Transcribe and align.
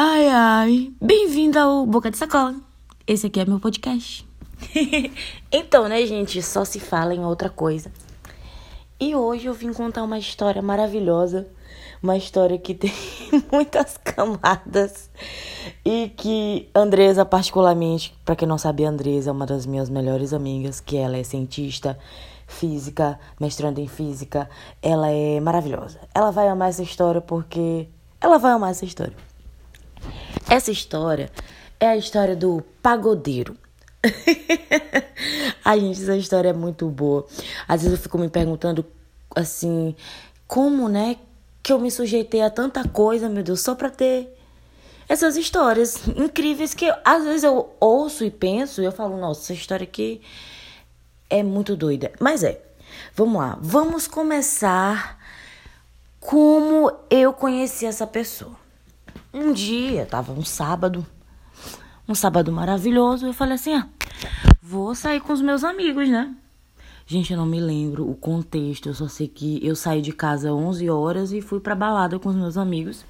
Ai, 0.00 0.28
ai. 0.28 0.92
Bem-vindo 1.02 1.58
ao 1.58 1.84
Boca 1.84 2.08
de 2.08 2.16
Sacola. 2.16 2.54
Esse 3.04 3.26
aqui 3.26 3.40
é 3.40 3.44
meu 3.44 3.58
podcast. 3.58 4.24
então, 5.50 5.88
né, 5.88 6.06
gente? 6.06 6.40
Só 6.40 6.64
se 6.64 6.78
fala 6.78 7.12
em 7.12 7.24
outra 7.24 7.50
coisa. 7.50 7.90
E 9.00 9.16
hoje 9.16 9.46
eu 9.48 9.52
vim 9.52 9.72
contar 9.72 10.04
uma 10.04 10.16
história 10.16 10.62
maravilhosa. 10.62 11.48
Uma 12.00 12.16
história 12.16 12.56
que 12.56 12.74
tem 12.78 12.92
muitas 13.50 13.96
camadas. 13.96 15.10
E 15.84 16.12
que 16.16 16.70
Andresa, 16.72 17.24
particularmente, 17.24 18.16
para 18.24 18.36
quem 18.36 18.46
não 18.46 18.56
sabe, 18.56 18.84
Andresa 18.84 19.30
é 19.30 19.32
uma 19.32 19.46
das 19.46 19.66
minhas 19.66 19.90
melhores 19.90 20.32
amigas. 20.32 20.78
Que 20.78 20.96
ela 20.96 21.16
é 21.16 21.24
cientista 21.24 21.98
física, 22.46 23.18
mestrando 23.40 23.80
em 23.80 23.88
física. 23.88 24.48
Ela 24.80 25.10
é 25.10 25.40
maravilhosa. 25.40 25.98
Ela 26.14 26.30
vai 26.30 26.46
amar 26.46 26.68
essa 26.68 26.84
história 26.84 27.20
porque. 27.20 27.88
Ela 28.20 28.38
vai 28.38 28.52
amar 28.52 28.70
essa 28.70 28.84
história. 28.84 29.27
Essa 30.48 30.70
história 30.70 31.30
é 31.78 31.88
a 31.88 31.96
história 31.96 32.34
do 32.34 32.62
pagodeiro. 32.82 33.56
Ai, 35.64 35.80
gente, 35.80 36.02
essa 36.02 36.16
história 36.16 36.50
é 36.50 36.52
muito 36.52 36.88
boa. 36.88 37.26
Às 37.66 37.82
vezes 37.82 37.98
eu 37.98 38.02
fico 38.02 38.18
me 38.18 38.28
perguntando 38.28 38.84
assim, 39.34 39.94
como, 40.46 40.88
né, 40.88 41.16
que 41.62 41.72
eu 41.72 41.78
me 41.78 41.90
sujeitei 41.90 42.42
a 42.42 42.50
tanta 42.50 42.86
coisa, 42.88 43.28
meu 43.28 43.42
Deus, 43.42 43.60
só 43.60 43.74
pra 43.74 43.90
ter 43.90 44.34
essas 45.08 45.36
histórias 45.36 46.06
incríveis 46.08 46.74
que 46.74 46.86
eu, 46.86 46.94
às 47.04 47.24
vezes 47.24 47.44
eu 47.44 47.74
ouço 47.80 48.24
e 48.24 48.30
penso 48.30 48.82
e 48.82 48.84
eu 48.84 48.92
falo, 48.92 49.16
nossa, 49.16 49.40
essa 49.40 49.52
história 49.54 49.84
aqui 49.84 50.20
é 51.30 51.42
muito 51.42 51.76
doida. 51.76 52.12
Mas 52.20 52.42
é. 52.42 52.60
Vamos 53.14 53.40
lá. 53.40 53.58
Vamos 53.60 54.06
começar 54.06 55.18
como 56.20 56.92
eu 57.10 57.32
conheci 57.32 57.86
essa 57.86 58.06
pessoa. 58.06 58.56
Um 59.40 59.52
dia, 59.52 60.04
tava 60.04 60.32
um 60.32 60.44
sábado, 60.44 61.06
um 62.08 62.14
sábado 62.14 62.50
maravilhoso, 62.50 63.24
eu 63.24 63.32
falei 63.32 63.54
assim: 63.54 63.72
ah, 63.72 63.86
vou 64.60 64.96
sair 64.96 65.20
com 65.20 65.32
os 65.32 65.40
meus 65.40 65.62
amigos, 65.62 66.08
né? 66.08 66.34
Gente, 67.06 67.32
eu 67.32 67.38
não 67.38 67.46
me 67.46 67.60
lembro 67.60 68.10
o 68.10 68.16
contexto, 68.16 68.88
eu 68.88 68.94
só 68.94 69.06
sei 69.06 69.28
que 69.28 69.64
eu 69.64 69.76
saí 69.76 70.02
de 70.02 70.12
casa 70.12 70.48
às 70.48 70.54
11 70.54 70.90
horas 70.90 71.32
e 71.32 71.40
fui 71.40 71.60
pra 71.60 71.76
balada 71.76 72.18
com 72.18 72.28
os 72.28 72.34
meus 72.34 72.56
amigos. 72.56 73.04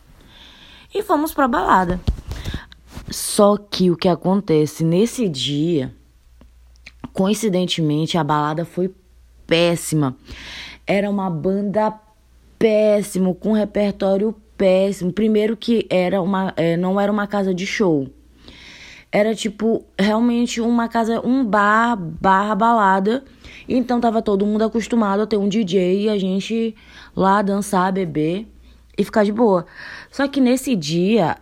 E 0.95 1.03
fomos 1.03 1.33
pra 1.33 1.49
balada. 1.49 1.99
Só 3.11 3.57
que 3.57 3.91
o 3.91 3.97
que 3.97 4.07
acontece 4.07 4.85
nesse 4.85 5.31
dia, 5.31 5.95
coincidentemente, 7.15 8.19
a 8.19 8.23
balada 8.23 8.67
foi 8.67 8.95
péssima. 9.47 10.15
Era 10.87 11.09
uma 11.09 11.31
banda 11.31 11.99
péssima, 12.59 13.35
com 13.35 13.53
repertório 13.53 14.33
péssimo. 14.33 14.48
Primeiro 15.15 15.57
que 15.57 15.87
era 15.89 16.21
uma, 16.21 16.53
é, 16.57 16.77
não 16.77 17.01
era 17.01 17.11
uma 17.11 17.27
casa 17.27 17.55
de 17.55 17.67
show. 17.67 18.09
Era 19.11 19.35
tipo 19.35 19.85
realmente 19.99 20.61
uma 20.61 20.89
casa, 20.89 21.27
um 21.27 21.45
bar, 21.45 21.97
barra 21.97 22.55
balada. 22.55 23.25
Então 23.69 24.01
tava 24.01 24.21
todo 24.21 24.45
mundo 24.45 24.63
acostumado 24.63 25.23
a 25.23 25.27
ter 25.27 25.37
um 25.37 25.49
DJ 25.49 26.03
e 26.03 26.09
a 26.09 26.19
gente 26.19 26.75
lá 27.17 27.41
dançar, 27.41 27.93
beber 27.93 28.47
e 28.97 29.05
ficar 29.05 29.25
de 29.25 29.33
boa. 29.33 29.65
Só 30.11 30.27
que 30.29 30.41
nesse 30.41 30.75
dia 30.75 31.37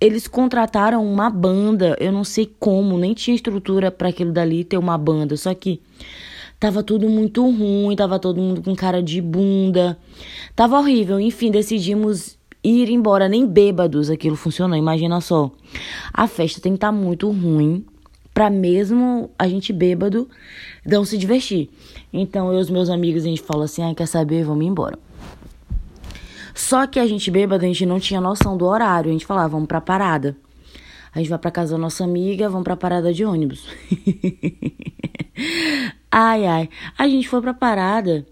eles 0.00 0.28
contrataram 0.28 1.04
uma 1.04 1.30
banda, 1.30 1.96
eu 1.98 2.12
não 2.12 2.24
sei 2.24 2.52
como, 2.60 2.98
nem 2.98 3.14
tinha 3.14 3.34
estrutura 3.34 3.90
para 3.90 4.10
aquilo 4.10 4.32
dali 4.32 4.62
ter 4.62 4.76
uma 4.76 4.98
banda, 4.98 5.36
só 5.36 5.54
que 5.54 5.80
tava 6.64 6.82
tudo 6.82 7.10
muito 7.10 7.42
ruim, 7.42 7.94
tava 7.94 8.18
todo 8.18 8.40
mundo 8.40 8.62
com 8.62 8.74
cara 8.74 9.02
de 9.02 9.20
bunda. 9.20 9.98
Tava 10.56 10.78
horrível. 10.78 11.20
Enfim, 11.20 11.50
decidimos 11.50 12.38
ir 12.62 12.88
embora, 12.88 13.28
nem 13.28 13.46
bêbados 13.46 14.08
aquilo 14.08 14.34
funcionou. 14.34 14.74
Imagina 14.74 15.20
só. 15.20 15.50
A 16.10 16.26
festa 16.26 16.62
tem 16.62 16.72
que 16.72 16.78
estar 16.78 16.86
tá 16.86 16.92
muito 16.92 17.30
ruim 17.30 17.84
para 18.32 18.48
mesmo 18.48 19.28
a 19.38 19.46
gente 19.46 19.74
bêbado 19.74 20.26
não 20.86 21.04
se 21.04 21.18
divertir. 21.18 21.68
Então 22.10 22.50
eu 22.50 22.58
e 22.58 22.62
os 22.62 22.70
meus 22.70 22.88
amigos 22.88 23.24
a 23.24 23.28
gente 23.28 23.42
falou 23.42 23.64
assim: 23.64 23.82
"Ah, 23.82 23.94
quer 23.94 24.08
saber? 24.08 24.42
Vamos 24.42 24.64
embora". 24.64 24.98
Só 26.54 26.86
que 26.86 26.98
a 26.98 27.06
gente 27.06 27.30
bêbado, 27.30 27.62
a 27.62 27.68
gente 27.68 27.84
não 27.84 28.00
tinha 28.00 28.22
noção 28.22 28.56
do 28.56 28.64
horário. 28.64 29.10
A 29.10 29.12
gente 29.12 29.26
falava: 29.26 29.50
"Vamos 29.50 29.68
pra 29.68 29.82
parada". 29.82 30.34
A 31.14 31.18
gente 31.18 31.28
vai 31.28 31.38
pra 31.38 31.50
casa 31.50 31.72
da 31.72 31.78
nossa 31.78 32.04
amiga, 32.04 32.48
vamos 32.48 32.64
pra 32.64 32.74
parada 32.74 33.12
de 33.12 33.22
ônibus. 33.22 33.68
ai, 36.14 36.46
ai. 36.46 36.68
A 36.96 37.08
gente 37.08 37.28
foi 37.28 37.40
pra 37.40 37.52
parada 37.52 38.24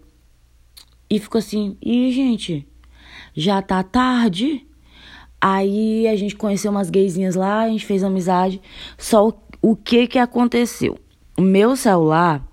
e 1.10 1.18
ficou 1.18 1.38
assim: 1.38 1.76
"E, 1.82 2.12
gente, 2.12 2.66
já 3.34 3.60
tá 3.60 3.82
tarde. 3.82 4.66
Aí 5.40 6.06
a 6.06 6.14
gente 6.14 6.36
conheceu 6.36 6.70
umas 6.70 6.88
gaysinhas 6.88 7.34
lá, 7.34 7.62
a 7.62 7.68
gente 7.68 7.84
fez 7.84 8.04
amizade. 8.04 8.60
Só 8.96 9.28
o, 9.28 9.34
o 9.60 9.76
que 9.76 10.06
que 10.06 10.18
aconteceu? 10.18 10.98
O 11.36 11.42
meu 11.42 11.74
celular 11.74 12.46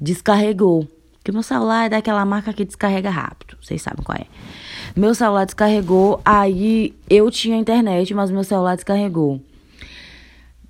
descarregou. 0.00 0.88
Porque 1.18 1.32
meu 1.32 1.42
celular 1.42 1.86
é 1.86 1.88
daquela 1.90 2.24
marca 2.24 2.52
que 2.52 2.64
descarrega 2.64 3.10
rápido. 3.10 3.58
Vocês 3.60 3.82
sabem 3.82 4.02
qual 4.02 4.16
é. 4.16 4.26
Meu 4.94 5.14
celular 5.14 5.44
descarregou, 5.44 6.20
aí 6.24 6.94
eu 7.10 7.30
tinha 7.30 7.56
internet, 7.56 8.14
mas 8.14 8.30
meu 8.30 8.44
celular 8.44 8.76
descarregou. 8.76 9.42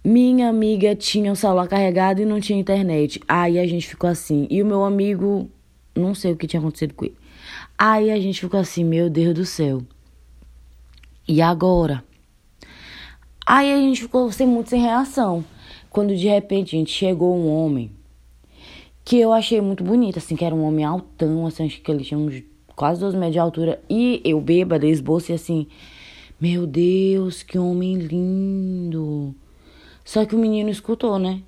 Minha 0.09 0.49
amiga 0.49 0.95
tinha 0.95 1.33
o 1.33 1.35
celular 1.35 1.67
carregado 1.67 2.23
e 2.23 2.25
não 2.25 2.39
tinha 2.39 2.57
internet. 2.57 3.21
Aí 3.27 3.59
a 3.59 3.67
gente 3.67 3.89
ficou 3.89 4.09
assim. 4.09 4.47
E 4.49 4.63
o 4.63 4.67
meu 4.67 4.85
amigo, 4.85 5.51
não 5.97 6.15
sei 6.15 6.31
o 6.31 6.37
que 6.37 6.47
tinha 6.47 6.61
acontecido 6.61 6.95
com 6.95 7.07
ele. 7.07 7.17
Aí 7.77 8.13
a 8.13 8.21
gente 8.21 8.41
ficou 8.41 8.61
assim, 8.61 8.85
meu 8.85 9.11
Deus 9.11 9.35
do 9.35 9.45
céu. 9.45 9.83
E 11.27 11.43
agora? 11.43 12.05
Aí 13.45 13.73
a 13.73 13.79
gente 13.79 14.03
ficou 14.03 14.31
sem, 14.31 14.47
muito 14.47 14.71
sem 14.71 14.81
reação. 14.81 15.45
Quando 15.91 16.15
de 16.15 16.29
repente 16.29 16.77
a 16.77 16.79
gente 16.79 16.93
chegou 16.93 17.37
um 17.37 17.53
homem 17.53 17.91
que 19.05 19.19
eu 19.19 19.33
achei 19.33 19.61
muito 19.61 19.83
bonito, 19.83 20.21
assim, 20.21 20.37
que 20.37 20.45
era 20.45 20.55
um 20.55 20.63
homem 20.63 20.85
altão, 20.85 21.49
assim, 21.49 21.67
acho 21.67 21.81
que 21.81 21.91
ele 21.91 22.05
tinha 22.05 22.17
uns 22.17 22.45
quase 22.77 23.01
dois 23.01 23.13
metros 23.13 23.33
de 23.33 23.39
altura. 23.41 23.83
E 23.91 24.23
eu 24.25 24.41
bêbada, 24.41 24.87
esboço 24.87 25.33
e 25.33 25.35
assim, 25.35 25.67
meu 26.41 26.65
Deus, 26.65 27.43
que 27.43 27.59
homem 27.59 27.97
lindo. 27.97 29.35
Só 30.07 30.25
que 30.25 30.37
o 30.37 30.39
menino 30.39 30.71
escutou, 30.71 31.19
né? 31.19 31.43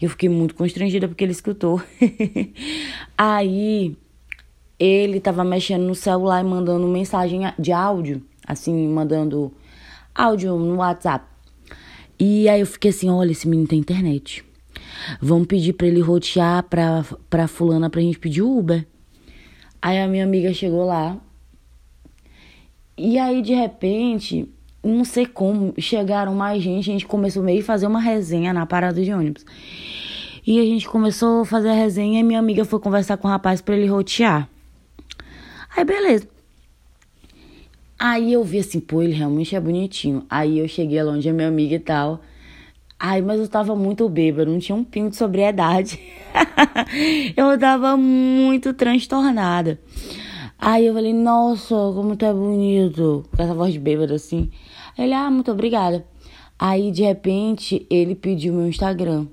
Eu 0.00 0.08
fiquei 0.08 0.28
muito 0.28 0.54
constrangida 0.54 1.08
porque 1.08 1.24
ele 1.24 1.32
escutou. 1.32 1.82
Aí 3.18 3.96
ele 4.78 5.18
estava 5.18 5.42
mexendo 5.42 5.82
no 5.82 5.94
celular 5.94 6.40
e 6.40 6.44
mandando 6.46 6.86
mensagem 6.86 7.40
de 7.58 7.72
áudio, 7.72 8.22
assim, 8.46 8.86
mandando 8.86 9.52
áudio 10.14 10.56
no 10.56 10.76
WhatsApp. 10.76 11.26
E 12.18 12.48
aí 12.48 12.60
eu 12.60 12.66
fiquei 12.66 12.90
assim, 12.90 13.10
olha, 13.10 13.32
esse 13.32 13.48
menino 13.48 13.68
tem 13.68 13.78
internet. 13.78 14.44
Vamos 15.20 15.46
pedir 15.46 15.72
para 15.72 15.86
ele 15.86 16.00
rotear 16.00 16.62
pra, 16.62 17.04
pra 17.28 17.48
fulana 17.48 17.90
pra 17.90 18.00
gente 18.00 18.18
pedir 18.18 18.42
Uber. 18.42 18.86
Aí 19.82 19.98
a 19.98 20.06
minha 20.06 20.24
amiga 20.24 20.54
chegou 20.54 20.84
lá. 20.84 21.20
E 22.96 23.18
aí, 23.18 23.42
de 23.42 23.52
repente, 23.52 24.48
não 24.86 25.04
sei 25.04 25.26
como, 25.26 25.74
chegaram 25.78 26.34
mais 26.34 26.62
gente. 26.62 26.90
A 26.90 26.92
gente 26.92 27.06
começou 27.06 27.42
meio 27.42 27.60
a 27.60 27.64
fazer 27.64 27.86
uma 27.86 28.00
resenha 28.00 28.52
na 28.52 28.66
parada 28.66 29.02
de 29.02 29.12
ônibus. 29.12 29.44
E 30.46 30.60
a 30.60 30.64
gente 30.64 30.88
começou 30.88 31.42
a 31.42 31.44
fazer 31.44 31.70
a 31.70 31.74
resenha 31.74 32.20
e 32.20 32.22
minha 32.22 32.38
amiga 32.38 32.64
foi 32.64 32.78
conversar 32.78 33.16
com 33.16 33.26
o 33.26 33.30
rapaz 33.30 33.60
para 33.60 33.76
ele 33.76 33.88
rotear. 33.88 34.48
Aí, 35.76 35.84
beleza. 35.84 36.28
Aí 37.98 38.32
eu 38.32 38.44
vi 38.44 38.58
assim, 38.58 38.78
pô, 38.78 39.02
ele 39.02 39.12
realmente 39.12 39.56
é 39.56 39.60
bonitinho. 39.60 40.24
Aí 40.28 40.58
eu 40.58 40.68
cheguei 40.68 41.02
longe 41.02 41.28
a 41.28 41.32
minha 41.32 41.48
amiga 41.48 41.74
e 41.74 41.80
tal. 41.80 42.20
Ai, 42.98 43.20
mas 43.20 43.40
eu 43.40 43.48
tava 43.48 43.74
muito 43.74 44.08
bêbada, 44.08 44.50
não 44.50 44.58
tinha 44.58 44.76
um 44.76 44.84
pingo 44.84 45.10
de 45.10 45.16
sobriedade. 45.16 46.00
eu 47.36 47.58
tava 47.58 47.96
muito 47.96 48.72
transtornada. 48.72 49.78
Aí 50.58 50.86
eu 50.86 50.94
falei, 50.94 51.12
nossa, 51.12 51.74
como 51.74 52.16
tu 52.16 52.24
é 52.24 52.32
bonito. 52.32 53.24
Com 53.34 53.42
essa 53.42 53.54
voz 53.54 53.72
de 53.72 53.78
bêbada 53.78 54.14
assim. 54.14 54.50
Ele, 54.98 55.12
ah, 55.12 55.30
muito 55.30 55.50
obrigada. 55.50 56.04
Aí 56.58 56.90
de 56.90 57.02
repente 57.02 57.86
ele 57.90 58.14
pediu 58.14 58.54
meu 58.54 58.68
Instagram. 58.68 59.26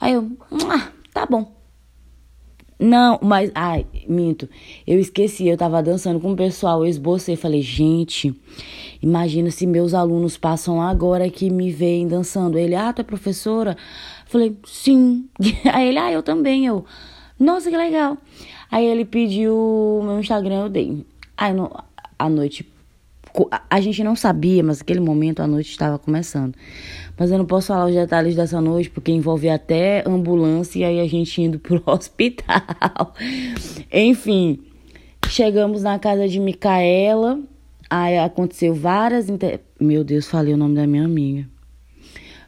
Aí 0.00 0.14
eu, 0.14 0.30
ah, 0.70 0.90
tá 1.12 1.26
bom. 1.26 1.52
Não, 2.78 3.18
mas. 3.22 3.50
Ai, 3.54 3.86
minto. 4.08 4.48
Eu 4.86 4.98
esqueci, 4.98 5.46
eu 5.46 5.56
tava 5.56 5.82
dançando 5.82 6.18
com 6.20 6.32
o 6.32 6.36
pessoal, 6.36 6.84
eu 6.84 6.90
esbocei. 6.90 7.36
Falei, 7.36 7.62
gente, 7.62 8.34
imagina 9.00 9.50
se 9.50 9.66
meus 9.66 9.94
alunos 9.94 10.36
passam 10.36 10.82
agora 10.82 11.30
que 11.30 11.50
me 11.50 11.70
veem 11.70 12.08
dançando. 12.08 12.58
Ele, 12.58 12.74
ah, 12.74 12.92
tu 12.92 13.00
é 13.00 13.04
professora? 13.04 13.76
Falei, 14.26 14.56
sim. 14.66 15.28
Aí 15.72 15.88
ele, 15.88 15.98
ah, 15.98 16.12
eu 16.12 16.22
também. 16.22 16.66
Eu, 16.66 16.84
nossa, 17.38 17.70
que 17.70 17.76
legal. 17.76 18.18
Aí 18.70 18.84
ele 18.84 19.04
pediu 19.04 20.02
meu 20.04 20.18
Instagram, 20.18 20.64
eu 20.64 20.68
dei. 20.68 21.06
Aí 21.36 21.52
no, 21.52 21.70
a 22.18 22.28
noite 22.28 22.66
a 23.68 23.80
gente 23.80 24.04
não 24.04 24.14
sabia, 24.14 24.62
mas 24.62 24.78
naquele 24.78 25.00
momento 25.00 25.40
a 25.40 25.46
noite 25.46 25.70
estava 25.70 25.98
começando. 25.98 26.54
Mas 27.18 27.30
eu 27.30 27.38
não 27.38 27.44
posso 27.44 27.68
falar 27.68 27.86
os 27.86 27.94
detalhes 27.94 28.36
dessa 28.36 28.60
noite, 28.60 28.90
porque 28.90 29.10
envolve 29.10 29.48
até 29.48 30.04
ambulância 30.06 30.78
e 30.78 30.84
aí 30.84 31.00
a 31.00 31.08
gente 31.08 31.42
indo 31.42 31.58
pro 31.60 31.82
hospital. 31.84 33.14
Enfim, 33.92 34.60
chegamos 35.28 35.82
na 35.82 35.98
casa 35.98 36.28
de 36.28 36.38
Micaela. 36.38 37.40
Aí 37.90 38.18
aconteceu 38.18 38.72
várias. 38.74 39.28
Inter... 39.28 39.60
Meu 39.80 40.04
Deus, 40.04 40.26
falei 40.28 40.54
o 40.54 40.56
nome 40.56 40.76
da 40.76 40.86
minha 40.86 41.04
amiga. 41.04 41.48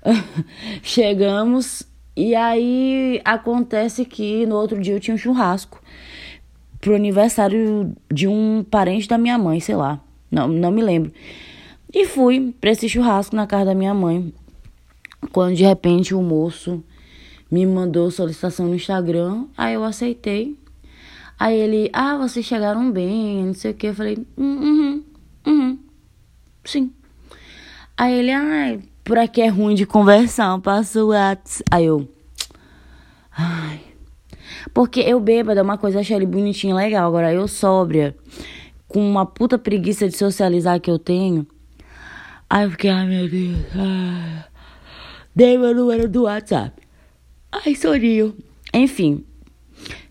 Chegamos 0.83 1.83
e 2.17 2.35
aí 2.35 3.21
acontece 3.25 4.05
que 4.05 4.47
no 4.47 4.55
outro 4.55 4.81
dia 4.81 4.95
eu 4.95 5.01
tinha 5.01 5.15
um 5.15 5.19
churrasco 5.19 5.83
pro 6.81 6.95
aniversário 6.95 7.95
de 8.13 8.29
um 8.29 8.65
parente 8.65 9.09
da 9.09 9.19
minha 9.19 9.37
mãe, 9.37 9.59
sei 9.59 9.75
lá. 9.75 10.01
Não, 10.31 10.49
não 10.49 10.71
me 10.71 10.83
lembro. 10.83 11.13
E 11.93 12.07
fui 12.07 12.55
pra 12.61 12.71
esse 12.71 12.89
churrasco 12.89 13.35
na 13.35 13.47
casa 13.47 13.67
da 13.67 13.75
minha 13.75 13.95
mãe. 13.95 14.33
Quando 15.33 15.55
de 15.55 15.65
repente 15.65 16.15
o 16.15 16.23
moço 16.23 16.83
me 17.51 17.65
mandou 17.65 18.11
solicitação 18.11 18.67
no 18.67 18.75
Instagram, 18.75 19.47
aí 19.57 19.75
eu 19.75 19.85
aceitei. 19.85 20.57
Aí 21.39 21.57
ele, 21.57 21.91
ah, 21.93 22.17
vocês 22.17 22.45
chegaram 22.45 22.91
bem, 22.91 23.45
não 23.45 23.55
sei 23.55 23.71
o 23.71 23.75
que. 23.75 23.89
Eu 23.89 23.95
falei, 23.95 24.19
hum, 24.37 24.57
uhum, 24.57 25.05
uhum, 25.47 25.79
sim. 26.65 26.93
Aí 27.97 28.15
ele, 28.15 28.33
ai, 28.33 28.81
por 29.05 29.19
aqui 29.19 29.41
é 29.41 29.49
ruim 29.49 29.75
de 29.75 29.87
conversar, 29.87 30.59
passa 30.61 31.03
o 31.05 31.09
WhatsApp. 31.09 31.65
Aí 31.71 31.87
eu. 31.87 32.09
Ai. 33.37 33.81
Porque 34.75 35.01
eu 35.01 35.21
bêbada 35.21 35.61
é 35.61 35.63
uma 35.63 35.79
coisa, 35.79 36.01
achei 36.01 36.17
ele 36.17 36.27
bonitinho 36.27 36.75
legal. 36.75 37.07
Agora 37.07 37.33
eu 37.33 37.47
sóbria, 37.47 38.17
com 38.89 39.01
uma 39.01 39.27
puta 39.27 39.59
preguiça 39.59 40.09
de 40.09 40.17
socializar 40.17 40.81
que 40.81 40.91
eu 40.91 40.99
tenho. 40.99 41.47
Aí 42.49 42.65
eu 42.65 42.71
fiquei, 42.71 42.91
ai 42.91 43.07
meu 43.07 43.29
Deus. 43.29 43.59
Ai. 43.75 44.45
Dei 45.35 45.59
meu 45.59 45.75
número 45.75 46.09
do 46.09 46.23
WhatsApp. 46.23 46.73
Ai, 47.53 47.75
sorriu. 47.75 48.37
Enfim, 48.73 49.25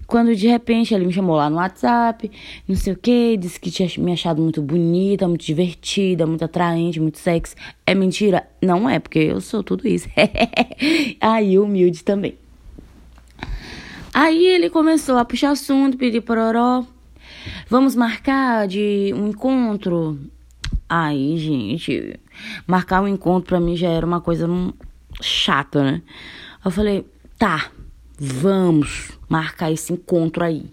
quando 0.08 0.36
de 0.36 0.48
repente 0.48 0.94
ele 0.94 1.06
me 1.06 1.14
chamou 1.14 1.36
lá 1.36 1.50
no 1.50 1.56
WhatsApp, 1.58 2.30
não 2.68 2.76
sei 2.76 2.94
o 2.94 2.98
que, 2.98 3.36
disse 3.38 3.60
que 3.60 3.72
tinha 3.72 3.90
me 3.98 4.14
achado 4.14 4.42
muito 4.42 4.62
bonita, 4.62 5.28
muito 5.28 5.44
divertida, 5.44 6.28
muito 6.28 6.46
atraente, 6.46 7.00
muito 7.00 7.18
sexy. 7.18 7.56
É 7.86 7.96
mentira? 7.96 8.48
Não 8.62 8.90
é, 8.90 9.00
porque 9.00 9.20
eu 9.20 9.42
sou 9.42 9.64
tudo 9.64 9.88
isso. 9.88 10.08
Aí, 11.20 11.58
humilde 11.58 12.04
também. 12.04 12.38
Aí 14.14 14.46
ele 14.46 14.70
começou 14.70 15.18
a 15.18 15.26
puxar 15.26 15.52
assunto, 15.52 15.98
pedir 15.98 16.22
pororó. 16.22 16.86
Vamos 17.70 17.96
marcar 17.96 18.68
de 18.68 19.14
um 19.16 19.28
encontro. 19.28 20.20
Aí, 20.88 21.38
gente, 21.38 22.20
marcar 22.68 23.02
um 23.02 23.08
encontro 23.08 23.50
pra 23.50 23.60
mim 23.60 23.76
já 23.76 23.90
era 23.90 24.06
uma 24.06 24.22
coisa 24.22 24.48
chata, 25.22 25.84
né? 25.84 26.02
Eu 26.64 26.72
falei, 26.72 27.06
tá, 27.38 27.72
Vamos 28.18 29.12
marcar 29.28 29.72
esse 29.72 29.92
encontro 29.92 30.44
aí. 30.44 30.66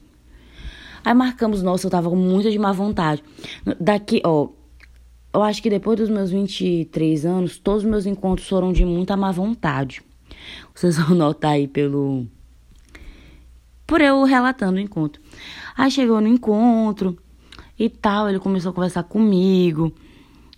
Aí 1.05 1.13
marcamos, 1.13 1.63
nossa, 1.63 1.87
eu 1.87 1.91
tava 1.91 2.09
com 2.09 2.17
muita 2.17 2.51
de 2.51 2.59
má 2.59 2.73
vontade. 2.73 3.23
Daqui, 3.81 4.23
ó, 4.25 4.49
eu 5.35 5.43
acho 5.43 5.61
que 5.61 5.69
depois 5.69 5.99
dos 5.99 6.09
meus 6.09 6.31
23 6.31 7.27
anos, 7.27 7.59
todos 7.59 7.83
os 7.83 7.91
meus 7.91 8.07
encontros 8.07 8.49
foram 8.49 8.73
de 8.73 8.85
muita 8.85 9.17
má 9.17 9.33
vontade. 9.33 10.03
Vocês 10.73 10.97
vão 10.97 11.11
notar 11.17 11.53
aí 11.53 11.67
pelo. 11.67 12.27
Por 13.85 14.01
eu 14.01 14.23
relatando 14.23 14.77
o 14.77 14.81
encontro. 14.81 15.21
Aí 15.77 15.91
chegou 15.91 16.21
no 16.21 16.29
encontro 16.29 17.19
e 17.79 17.89
tal, 17.89 18.29
ele 18.29 18.39
começou 18.39 18.71
a 18.71 18.75
conversar 18.75 19.03
comigo. 19.05 19.93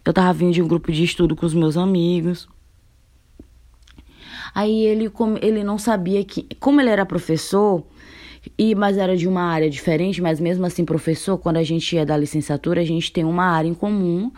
Eu 0.05 0.13
tava 0.13 0.33
vindo 0.33 0.53
de 0.53 0.63
um 0.63 0.69
grupo 0.69 0.93
de 0.93 1.05
estudo 1.05 1.35
com 1.35 1.47
os 1.47 1.55
meus 1.55 1.77
amigos. 1.77 2.49
Aí 4.55 4.87
ele, 4.87 5.11
ele 5.41 5.65
não 5.65 5.79
sabia 5.79 6.23
que. 6.25 6.47
Como 6.61 6.81
ele 6.81 6.91
era 6.91 7.07
professor, 7.07 7.85
e 8.59 8.75
mas 8.75 8.99
era 8.99 9.17
de 9.17 9.27
uma 9.27 9.43
área 9.43 9.71
diferente, 9.71 10.21
mas 10.21 10.39
mesmo 10.39 10.67
assim, 10.67 10.85
professor, 10.85 11.39
quando 11.39 11.57
a 11.57 11.63
gente 11.63 11.97
é 11.97 12.05
da 12.05 12.17
licenciatura, 12.17 12.81
a 12.81 12.85
gente 12.85 13.13
tem 13.13 13.25
uma 13.25 13.47
área 13.47 13.69
em 13.69 13.75
comum 13.75 14.31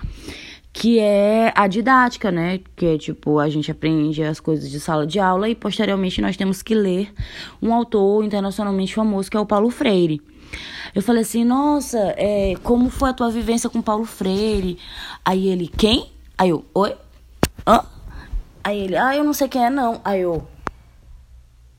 que 0.79 0.99
é 0.99 1.55
a 1.57 1.67
didática, 1.67 2.31
né? 2.31 2.61
Que 2.77 2.85
é 2.85 2.99
tipo, 2.99 3.39
a 3.39 3.49
gente 3.49 3.71
aprende 3.71 4.23
as 4.23 4.39
coisas 4.39 4.71
de 4.71 4.79
sala 4.79 5.07
de 5.07 5.19
aula 5.19 5.49
e 5.49 5.55
posteriormente 5.55 6.21
nós 6.21 6.37
temos 6.37 6.61
que 6.61 6.75
ler 6.75 7.15
um 7.63 7.73
autor 7.73 8.23
internacionalmente 8.23 8.95
famoso 8.95 9.31
que 9.31 9.39
é 9.39 9.41
o 9.41 9.47
Paulo 9.47 9.71
Freire. 9.71 10.21
Eu 10.95 11.01
falei 11.01 11.23
assim, 11.23 11.47
nossa, 11.47 11.99
é, 12.19 12.57
como 12.63 12.91
foi 12.91 13.09
a 13.09 13.15
tua 13.15 13.31
vivência 13.31 13.71
com 13.71 13.81
Paulo 13.81 14.05
Freire? 14.05 14.79
Aí 15.25 15.49
ele, 15.49 15.67
quem? 15.67 16.13
Aí 16.37 16.51
eu, 16.51 16.63
oi? 16.75 16.95
Hã? 17.67 17.83
Aí 18.63 18.79
ele, 18.79 18.97
ah, 18.97 19.17
eu 19.17 19.25
não 19.25 19.33
sei 19.33 19.49
quem 19.49 19.65
é 19.65 19.71
não. 19.71 20.03
Aí 20.05 20.21
eu, 20.21 20.47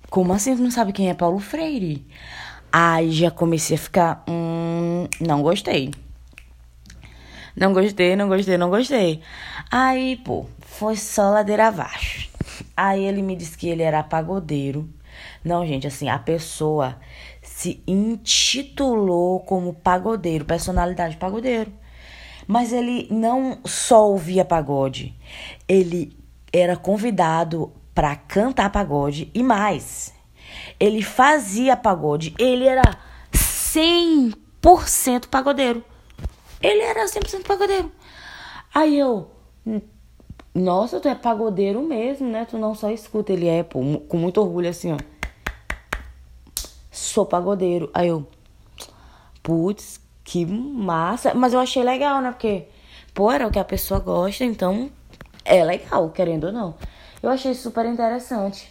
como 0.09 0.33
assim 0.33 0.55
tu 0.55 0.63
não 0.63 0.71
sabe 0.71 0.91
quem 0.91 1.11
é 1.11 1.13
Paulo 1.13 1.37
Freire? 1.37 2.03
Aí 2.71 3.11
já 3.11 3.29
comecei 3.29 3.75
a 3.75 3.79
ficar, 3.79 4.23
hum, 4.27 5.07
não 5.21 5.43
gostei. 5.43 5.91
Não 7.57 7.73
gostei, 7.73 8.15
não 8.15 8.27
gostei, 8.27 8.55
não 8.55 8.69
gostei. 8.69 9.19
Aí, 9.71 10.17
pô, 10.17 10.45
foi 10.61 10.95
só 10.95 11.31
ladeira 11.31 11.69
abaixo. 11.69 12.29
Aí 12.75 13.03
ele 13.03 13.23
me 13.23 13.35
disse 13.35 13.57
que 13.57 13.67
ele 13.67 13.81
era 13.81 14.03
pagodeiro. 14.03 14.87
Não, 15.43 15.65
gente, 15.65 15.87
assim, 15.87 16.07
a 16.07 16.19
pessoa 16.19 16.99
se 17.41 17.81
intitulou 17.87 19.39
como 19.39 19.73
pagodeiro, 19.73 20.45
personalidade 20.45 21.17
pagodeiro. 21.17 21.73
Mas 22.45 22.71
ele 22.71 23.07
não 23.09 23.57
só 23.65 24.07
ouvia 24.07 24.45
pagode, 24.45 25.15
ele 25.67 26.15
era 26.53 26.77
convidado 26.77 27.73
para 27.91 28.15
cantar 28.15 28.69
pagode 28.69 29.31
e 29.33 29.41
mais. 29.41 30.13
Ele 30.79 31.01
fazia 31.01 31.75
pagode, 31.75 32.35
ele 32.37 32.67
era 32.67 32.83
100% 33.33 35.25
pagodeiro. 35.27 35.83
Ele 36.61 36.81
era 36.81 37.05
100% 37.05 37.45
pagodeiro. 37.45 37.91
Aí 38.73 38.97
eu, 38.97 39.29
nossa, 40.53 40.99
tu 40.99 41.07
é 41.07 41.15
pagodeiro 41.15 41.81
mesmo, 41.81 42.27
né? 42.27 42.45
Tu 42.45 42.57
não 42.57 42.73
só 42.73 42.89
escuta, 42.89 43.31
ele 43.31 43.47
é, 43.47 43.63
pô, 43.63 43.79
com 44.07 44.17
muito 44.17 44.41
orgulho 44.41 44.69
assim, 44.69 44.91
ó. 44.91 44.97
Sou 46.91 47.25
pagodeiro. 47.25 47.89
Aí 47.93 48.07
eu, 48.07 48.27
putz, 49.43 49.99
que 50.23 50.45
massa. 50.45 51.33
Mas 51.33 51.53
eu 51.53 51.59
achei 51.59 51.83
legal, 51.83 52.21
né? 52.21 52.31
Porque, 52.31 52.67
pô, 53.13 53.31
era 53.31 53.47
o 53.47 53.51
que 53.51 53.59
a 53.59 53.63
pessoa 53.63 53.99
gosta, 53.99 54.43
então 54.43 54.89
é 55.45 55.63
legal, 55.63 56.09
querendo 56.09 56.47
ou 56.47 56.51
não. 56.51 56.75
Eu 57.21 57.29
achei 57.29 57.53
super 57.53 57.85
interessante. 57.85 58.67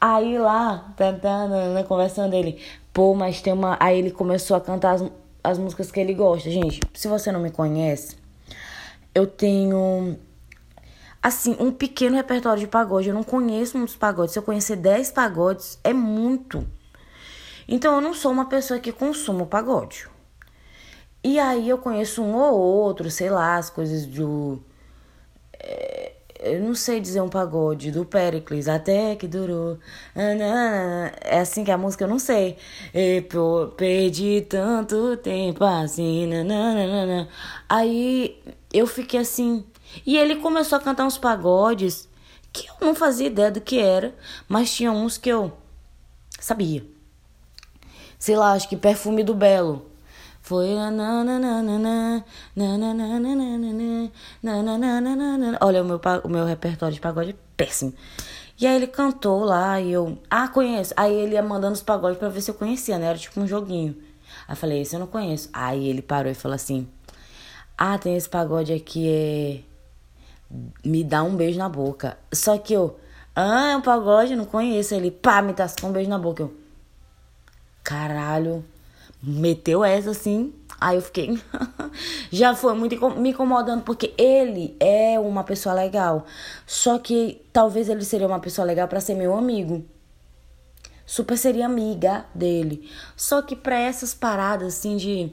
Aí 0.00 0.36
lá, 0.36 0.92
tá, 0.96 1.12
tá, 1.12 1.48
conversando 1.88 2.34
ele, 2.34 2.60
pô, 2.92 3.14
mas 3.14 3.40
tem 3.40 3.52
uma. 3.52 3.76
Aí 3.80 3.98
ele 3.98 4.10
começou 4.10 4.56
a 4.56 4.60
cantar 4.60 4.94
as, 4.94 5.04
as 5.44 5.58
músicas 5.58 5.92
que 5.92 6.00
ele 6.00 6.14
gosta. 6.14 6.50
Gente, 6.50 6.80
se 6.94 7.06
você 7.06 7.30
não 7.30 7.38
me 7.38 7.50
conhece, 7.50 8.16
eu 9.14 9.26
tenho 9.26 10.18
assim, 11.22 11.56
um 11.60 11.70
pequeno 11.70 12.16
repertório 12.16 12.60
de 12.60 12.66
pagode. 12.66 13.08
Eu 13.08 13.14
não 13.14 13.22
conheço 13.22 13.76
muitos 13.76 13.96
pagodes. 13.96 14.32
Se 14.32 14.38
eu 14.38 14.42
conhecer 14.42 14.76
10 14.76 15.12
pagodes, 15.12 15.78
é 15.84 15.92
muito. 15.92 16.66
Então 17.68 17.94
eu 17.94 18.00
não 18.00 18.14
sou 18.14 18.32
uma 18.32 18.46
pessoa 18.46 18.80
que 18.80 18.92
consuma 18.92 19.46
pagode. 19.46 20.08
E 21.22 21.38
aí 21.38 21.68
eu 21.68 21.78
conheço 21.78 22.22
um 22.22 22.34
ou 22.36 22.58
outro, 22.58 23.10
sei 23.10 23.30
lá, 23.30 23.56
as 23.56 23.70
coisas 23.70 24.04
do 24.06 24.62
eu 26.44 26.60
não 26.60 26.74
sei 26.74 27.00
dizer 27.00 27.22
um 27.22 27.28
pagode 27.28 27.90
do 27.90 28.04
Pericles, 28.04 28.68
até 28.68 29.16
que 29.16 29.26
durou. 29.26 29.78
É 30.14 31.38
assim 31.40 31.64
que 31.64 31.70
é 31.70 31.74
a 31.74 31.78
música, 31.78 32.04
eu 32.04 32.08
não 32.08 32.18
sei. 32.18 32.58
E 32.92 33.24
perdi 33.76 34.42
tanto 34.42 35.16
tempo 35.16 35.64
assim. 35.64 36.26
Nananana. 36.26 37.28
Aí 37.68 38.38
eu 38.72 38.86
fiquei 38.86 39.20
assim. 39.20 39.64
E 40.04 40.16
ele 40.16 40.36
começou 40.36 40.76
a 40.76 40.80
cantar 40.80 41.06
uns 41.06 41.16
pagodes 41.16 42.08
que 42.52 42.68
eu 42.68 42.74
não 42.86 42.94
fazia 42.94 43.26
ideia 43.26 43.50
do 43.50 43.60
que 43.60 43.78
era, 43.78 44.14
mas 44.46 44.72
tinha 44.72 44.92
uns 44.92 45.16
que 45.16 45.30
eu 45.30 45.52
sabia. 46.38 46.84
Sei 48.18 48.36
lá, 48.36 48.52
acho 48.52 48.68
que 48.68 48.76
Perfume 48.76 49.24
do 49.24 49.34
Belo. 49.34 49.90
Foi 50.44 50.68
Olha, 55.58 55.82
o 55.82 55.86
meu, 55.86 56.00
o 56.22 56.28
meu 56.28 56.44
repertório 56.44 56.94
de 56.94 57.00
pagode 57.00 57.30
é 57.30 57.34
péssimo. 57.56 57.94
E 58.60 58.66
aí 58.66 58.76
ele 58.76 58.86
cantou 58.86 59.42
lá 59.42 59.80
e 59.80 59.90
eu, 59.90 60.18
ah, 60.28 60.46
conheço. 60.46 60.92
Aí 60.98 61.14
ele 61.14 61.32
ia 61.32 61.42
mandando 61.42 61.72
os 61.72 61.82
pagodes 61.82 62.18
pra 62.18 62.28
ver 62.28 62.42
se 62.42 62.50
eu 62.50 62.54
conhecia, 62.54 62.98
né? 62.98 63.06
Era 63.06 63.18
tipo 63.18 63.40
um 63.40 63.46
joguinho. 63.46 63.96
Aí 64.46 64.52
eu 64.52 64.56
falei, 64.56 64.82
esse 64.82 64.94
eu 64.94 65.00
não 65.00 65.06
conheço. 65.06 65.48
Aí 65.50 65.88
ele 65.88 66.02
parou 66.02 66.30
e 66.30 66.34
falou 66.34 66.56
assim: 66.56 66.86
Ah, 67.78 67.96
tem 67.96 68.14
esse 68.14 68.28
pagode 68.28 68.70
aqui, 68.70 69.08
é. 69.08 69.60
Me 70.84 71.02
dá 71.02 71.22
um 71.22 71.34
beijo 71.34 71.58
na 71.58 71.70
boca. 71.70 72.18
Só 72.30 72.58
que 72.58 72.74
eu, 72.74 73.00
ah, 73.34 73.70
é 73.70 73.76
um 73.78 73.80
pagode, 73.80 74.36
não 74.36 74.44
conheço. 74.44 74.94
Ele, 74.94 75.10
pá, 75.10 75.40
me 75.40 75.54
dá 75.54 75.66
um 75.84 75.90
beijo 75.90 76.10
na 76.10 76.18
boca. 76.18 76.42
Eu, 76.42 76.54
caralho 77.82 78.62
meteu 79.26 79.84
essa 79.84 80.10
assim. 80.10 80.52
Aí 80.80 80.96
eu 80.96 81.02
fiquei. 81.02 81.40
já 82.30 82.54
foi 82.54 82.74
muito 82.74 83.10
me 83.18 83.30
incomodando, 83.30 83.82
porque 83.82 84.12
ele 84.18 84.76
é 84.78 85.18
uma 85.18 85.44
pessoa 85.44 85.74
legal. 85.74 86.26
Só 86.66 86.98
que 86.98 87.40
talvez 87.52 87.88
ele 87.88 88.04
seria 88.04 88.26
uma 88.26 88.40
pessoa 88.40 88.66
legal 88.66 88.88
para 88.88 89.00
ser 89.00 89.14
meu 89.14 89.36
amigo. 89.36 89.84
Super 91.06 91.36
seria 91.36 91.66
amiga 91.66 92.24
dele. 92.34 92.90
Só 93.16 93.42
que 93.42 93.54
pra 93.54 93.78
essas 93.78 94.14
paradas 94.14 94.74
assim 94.74 94.96
de. 94.96 95.32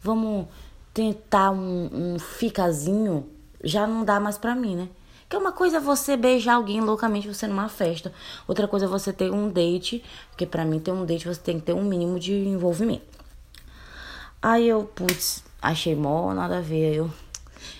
Vamos. 0.00 0.46
tentar 0.94 1.50
um, 1.50 2.14
um 2.14 2.18
ficazinho, 2.18 3.26
já 3.64 3.86
não 3.86 4.04
dá 4.04 4.20
mais 4.20 4.36
pra 4.36 4.54
mim, 4.54 4.76
né? 4.76 4.88
Que 5.32 5.36
uma 5.38 5.50
coisa 5.50 5.78
é 5.78 5.80
você 5.80 6.14
beijar 6.14 6.56
alguém 6.56 6.82
loucamente 6.82 7.26
você 7.26 7.46
numa 7.46 7.66
festa, 7.66 8.12
outra 8.46 8.68
coisa 8.68 8.84
é 8.84 8.88
você 8.88 9.14
ter 9.14 9.32
um 9.32 9.48
date, 9.48 10.04
porque 10.28 10.44
para 10.44 10.62
mim 10.62 10.78
ter 10.78 10.92
um 10.92 11.06
date 11.06 11.26
você 11.26 11.40
tem 11.40 11.58
que 11.58 11.64
ter 11.64 11.72
um 11.72 11.82
mínimo 11.82 12.20
de 12.20 12.34
envolvimento. 12.34 13.18
Aí 14.42 14.68
eu, 14.68 14.84
putz, 14.84 15.42
achei 15.62 15.96
mó, 15.96 16.34
nada 16.34 16.58
a 16.58 16.60
ver, 16.60 16.96
eu 16.96 17.10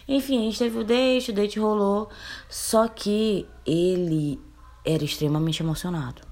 enfim, 0.09 0.39
a 0.39 0.43
gente 0.45 0.61
teve 0.61 0.79
o 0.79 0.83
date, 0.83 1.31
o 1.31 1.35
date 1.35 1.61
rolou. 1.61 2.09
Só 2.49 2.89
que 2.89 3.47
ele 3.67 4.41
era 4.83 5.05
extremamente 5.05 5.63
emocionado. 5.63 6.23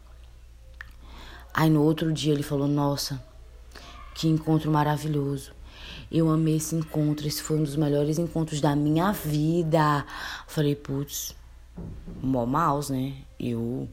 Aí 1.53 1.69
no 1.69 1.83
outro 1.83 2.11
dia 2.15 2.33
ele 2.33 2.43
falou: 2.43 2.67
Nossa, 2.67 3.23
que 4.15 4.27
encontro 4.27 4.71
maravilhoso. 4.71 5.53
Eu 6.11 6.29
amei 6.29 6.57
esse 6.57 6.75
encontro, 6.75 7.27
esse 7.29 7.41
foi 7.41 7.57
um 7.57 7.63
dos 7.63 7.77
melhores 7.77 8.19
encontros 8.19 8.61
da 8.61 8.75
minha 8.75 9.13
vida. 9.13 10.05
falei, 10.47 10.75
putz, 10.75 11.37
mó 12.21 12.45
mouse, 12.45 12.93
né? 12.93 13.15
Eu. 13.39 13.89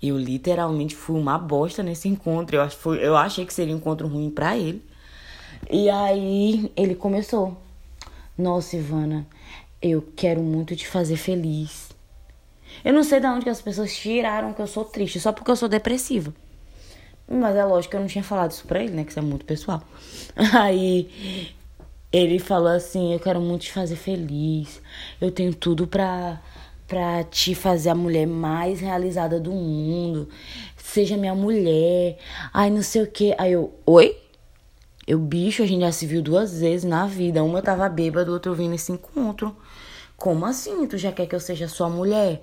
Eu 0.00 0.16
literalmente 0.16 0.94
fui 0.94 1.20
uma 1.20 1.36
bosta 1.36 1.82
nesse 1.82 2.08
encontro. 2.08 2.56
Eu, 2.56 2.70
foi, 2.70 3.04
eu 3.04 3.16
achei 3.16 3.44
que 3.44 3.52
seria 3.52 3.74
um 3.74 3.78
encontro 3.78 4.06
ruim 4.06 4.30
para 4.30 4.56
ele. 4.56 4.82
E 5.70 5.90
aí 5.90 6.72
ele 6.76 6.94
começou. 6.94 7.60
Nossa, 8.36 8.76
Ivana, 8.76 9.26
eu 9.82 10.00
quero 10.14 10.40
muito 10.40 10.76
te 10.76 10.86
fazer 10.86 11.16
feliz. 11.16 11.90
Eu 12.84 12.92
não 12.92 13.02
sei 13.02 13.18
de 13.20 13.26
onde 13.26 13.44
que 13.44 13.50
as 13.50 13.60
pessoas 13.60 13.94
tiraram 13.96 14.52
que 14.52 14.62
eu 14.62 14.66
sou 14.66 14.84
triste, 14.84 15.18
só 15.18 15.32
porque 15.32 15.50
eu 15.50 15.56
sou 15.56 15.68
depressiva. 15.68 16.32
Mas 17.30 17.56
é 17.56 17.64
lógico 17.64 17.90
que 17.90 17.96
eu 17.96 18.00
não 18.00 18.08
tinha 18.08 18.24
falado 18.24 18.52
isso 18.52 18.66
pra 18.66 18.82
ele, 18.82 18.92
né? 18.94 19.04
Que 19.04 19.10
isso 19.10 19.18
é 19.18 19.22
muito 19.22 19.44
pessoal. 19.44 19.82
Aí 20.54 21.10
ele 22.10 22.38
falou 22.38 22.68
assim: 22.68 23.12
Eu 23.12 23.20
quero 23.20 23.40
muito 23.40 23.62
te 23.62 23.72
fazer 23.72 23.96
feliz. 23.96 24.80
Eu 25.20 25.30
tenho 25.30 25.54
tudo 25.54 25.86
pra, 25.86 26.40
pra 26.86 27.22
te 27.24 27.54
fazer 27.54 27.90
a 27.90 27.94
mulher 27.94 28.26
mais 28.26 28.80
realizada 28.80 29.38
do 29.38 29.52
mundo. 29.52 30.28
Seja 30.76 31.16
minha 31.16 31.34
mulher. 31.34 32.18
Ai, 32.52 32.70
não 32.70 32.82
sei 32.82 33.02
o 33.02 33.06
que. 33.06 33.34
Aí 33.36 33.52
eu, 33.52 33.74
oi? 33.84 34.16
Eu, 35.06 35.18
bicho, 35.18 35.62
a 35.62 35.66
gente 35.66 35.80
já 35.80 35.92
se 35.92 36.06
viu 36.06 36.22
duas 36.22 36.60
vezes 36.60 36.84
na 36.84 37.06
vida. 37.06 37.42
Uma 37.44 37.58
eu 37.58 37.62
tava 37.62 37.88
bêbada, 37.88 38.30
outra 38.30 38.50
eu 38.50 38.56
vim 38.56 38.68
nesse 38.68 38.92
encontro. 38.92 39.56
Como 40.16 40.44
assim? 40.46 40.86
Tu 40.86 40.98
já 40.98 41.12
quer 41.12 41.26
que 41.26 41.34
eu 41.34 41.40
seja 41.40 41.68
sua 41.68 41.88
mulher? 41.88 42.42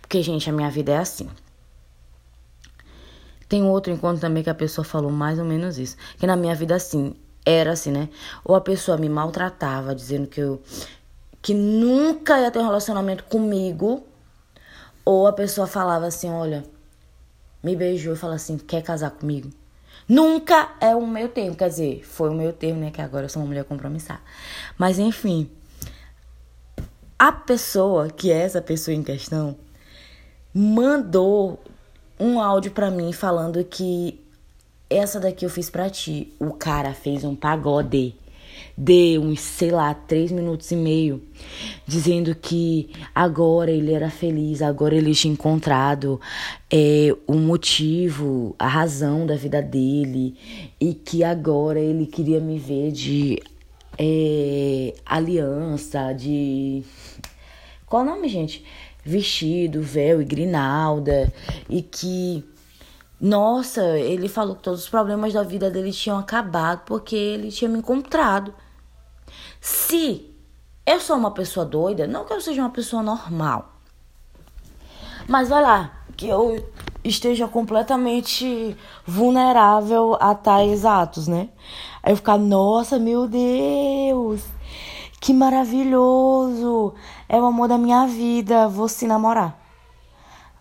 Porque, 0.00 0.22
gente, 0.22 0.48
a 0.48 0.52
minha 0.52 0.70
vida 0.70 0.92
é 0.92 0.98
assim. 0.98 1.28
Tem 3.48 3.62
outro 3.62 3.92
encontro 3.92 4.20
também 4.20 4.42
que 4.42 4.50
a 4.50 4.54
pessoa 4.54 4.84
falou 4.84 5.10
mais 5.10 5.38
ou 5.38 5.44
menos 5.44 5.78
isso. 5.78 5.96
Que 6.18 6.26
na 6.26 6.36
minha 6.36 6.54
vida, 6.54 6.74
assim, 6.74 7.14
era 7.44 7.72
assim, 7.72 7.90
né? 7.90 8.08
Ou 8.44 8.54
a 8.54 8.60
pessoa 8.60 8.96
me 8.96 9.08
maltratava, 9.08 9.94
dizendo 9.94 10.26
que 10.26 10.40
eu. 10.40 10.62
que 11.42 11.54
nunca 11.54 12.40
ia 12.40 12.50
ter 12.50 12.58
um 12.58 12.64
relacionamento 12.64 13.24
comigo. 13.24 14.04
Ou 15.04 15.26
a 15.26 15.32
pessoa 15.32 15.66
falava 15.66 16.06
assim: 16.06 16.30
olha, 16.30 16.64
me 17.62 17.76
beijou 17.76 18.14
e 18.14 18.16
falava 18.16 18.36
assim: 18.36 18.56
quer 18.56 18.82
casar 18.82 19.10
comigo? 19.10 19.50
Nunca 20.08 20.74
é 20.80 20.94
o 20.94 21.06
meu 21.06 21.28
termo, 21.28 21.56
quer 21.56 21.68
dizer, 21.68 22.04
foi 22.04 22.28
o 22.28 22.34
meu 22.34 22.52
termo, 22.52 22.80
né? 22.80 22.90
Que 22.90 23.00
agora 23.00 23.24
eu 23.24 23.28
sou 23.28 23.40
uma 23.40 23.48
mulher 23.48 23.64
compromissada. 23.64 24.20
Mas 24.76 24.98
enfim, 24.98 25.50
a 27.18 27.32
pessoa, 27.32 28.08
que 28.10 28.30
é 28.30 28.40
essa 28.40 28.60
pessoa 28.60 28.94
em 28.94 29.02
questão, 29.02 29.56
mandou 30.52 31.58
um 32.18 32.40
áudio 32.40 32.70
para 32.70 32.90
mim 32.90 33.12
falando 33.12 33.64
que 33.64 34.20
essa 34.88 35.18
daqui 35.18 35.44
eu 35.44 35.50
fiz 35.50 35.70
pra 35.70 35.90
ti. 35.90 36.32
O 36.38 36.52
cara 36.52 36.92
fez 36.92 37.24
um 37.24 37.34
pagode 37.34 38.14
de 38.76 39.18
uns, 39.18 39.40
sei 39.40 39.70
lá, 39.70 39.94
três 39.94 40.32
minutos 40.32 40.70
e 40.70 40.76
meio, 40.76 41.22
dizendo 41.86 42.34
que 42.34 42.90
agora 43.14 43.70
ele 43.70 43.92
era 43.92 44.10
feliz, 44.10 44.62
agora 44.62 44.94
ele 44.96 45.14
tinha 45.14 45.32
encontrado 45.32 46.20
é, 46.70 47.14
o 47.26 47.34
motivo, 47.34 48.54
a 48.58 48.66
razão 48.66 49.26
da 49.26 49.36
vida 49.36 49.62
dele 49.62 50.36
e 50.80 50.92
que 50.92 51.22
agora 51.22 51.78
ele 51.78 52.06
queria 52.06 52.40
me 52.40 52.58
ver 52.58 52.90
de 52.90 53.40
é, 53.98 54.94
aliança, 55.06 56.12
de. 56.12 56.82
Qual 57.86 58.02
o 58.02 58.06
nome, 58.06 58.28
gente? 58.28 58.64
Vestido, 59.04 59.82
véu 59.82 60.22
e 60.22 60.24
grinalda, 60.24 61.32
e 61.68 61.82
que 61.82 62.44
nossa, 63.20 63.82
ele 63.98 64.28
falou 64.28 64.56
que 64.56 64.62
todos 64.62 64.82
os 64.82 64.88
problemas 64.88 65.32
da 65.32 65.42
vida 65.42 65.70
dele 65.70 65.92
tinham 65.92 66.18
acabado 66.18 66.82
porque 66.84 67.16
ele 67.16 67.50
tinha 67.50 67.70
me 67.70 67.78
encontrado. 67.78 68.52
Se 69.60 70.30
eu 70.84 71.00
sou 71.00 71.16
uma 71.16 71.30
pessoa 71.30 71.64
doida, 71.64 72.06
não 72.06 72.24
que 72.24 72.32
eu 72.32 72.40
seja 72.40 72.60
uma 72.60 72.70
pessoa 72.70 73.02
normal. 73.02 73.80
Mas 75.26 75.48
vai 75.48 75.62
lá, 75.62 76.04
que 76.16 76.28
eu 76.28 76.70
esteja 77.02 77.48
completamente 77.48 78.76
vulnerável 79.06 80.16
a 80.20 80.34
tais 80.34 80.84
atos, 80.84 81.26
né? 81.26 81.48
Aí 82.02 82.12
eu 82.12 82.16
ficar, 82.16 82.36
nossa, 82.36 82.98
meu 82.98 83.26
Deus, 83.26 84.42
que 85.24 85.32
maravilhoso, 85.32 86.94
é 87.26 87.40
o 87.40 87.46
amor 87.46 87.66
da 87.66 87.78
minha 87.78 88.06
vida, 88.06 88.68
vou 88.68 88.86
se 88.86 89.06
namorar. 89.06 89.58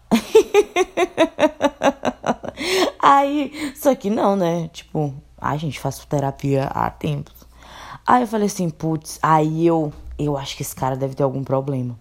Aí, 2.97 3.73
só 3.75 3.93
que 3.93 4.09
não, 4.09 4.37
né? 4.37 4.69
Tipo, 4.69 5.13
a 5.37 5.57
gente 5.57 5.81
faz 5.81 5.99
terapia 6.05 6.71
há 6.73 6.89
tempos. 6.89 7.45
Aí 8.07 8.23
eu 8.23 8.27
falei 8.27 8.47
assim, 8.47 8.69
putz, 8.69 9.19
aí 9.21 9.67
eu, 9.67 9.91
eu 10.17 10.37
acho 10.37 10.55
que 10.55 10.61
esse 10.61 10.73
cara 10.73 10.95
deve 10.95 11.13
ter 11.13 11.23
algum 11.23 11.43
problema. 11.43 11.99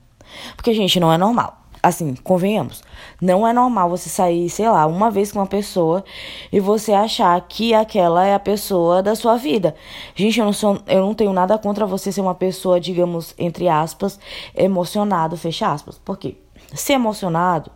Porque, 0.54 0.73
gente, 0.73 1.00
não 1.00 1.12
é 1.12 1.19
normal. 1.19 1.62
Assim, 1.82 2.14
convenhamos. 2.14 2.82
Não 3.20 3.46
é 3.46 3.52
normal 3.52 3.90
você 3.90 4.08
sair, 4.08 4.48
sei 4.48 4.68
lá, 4.68 4.86
uma 4.86 5.10
vez 5.10 5.32
com 5.32 5.40
uma 5.40 5.46
pessoa 5.46 6.04
e 6.52 6.60
você 6.60 6.92
achar 6.92 7.40
que 7.48 7.74
aquela 7.74 8.24
é 8.24 8.34
a 8.34 8.38
pessoa 8.38 9.02
da 9.02 9.16
sua 9.16 9.36
vida. 9.36 9.74
Gente, 10.14 10.38
eu 10.38 10.46
não, 10.46 10.52
sou, 10.52 10.80
eu 10.86 11.00
não 11.00 11.14
tenho 11.14 11.32
nada 11.32 11.58
contra 11.58 11.84
você 11.84 12.12
ser 12.12 12.20
uma 12.20 12.34
pessoa, 12.34 12.78
digamos, 12.78 13.34
entre 13.36 13.68
aspas, 13.68 14.20
emocionado, 14.54 15.36
fecha 15.36 15.72
aspas. 15.72 15.98
Por 15.98 16.16
quê? 16.16 16.36
Ser 16.72 16.94
emocionado 16.94 17.70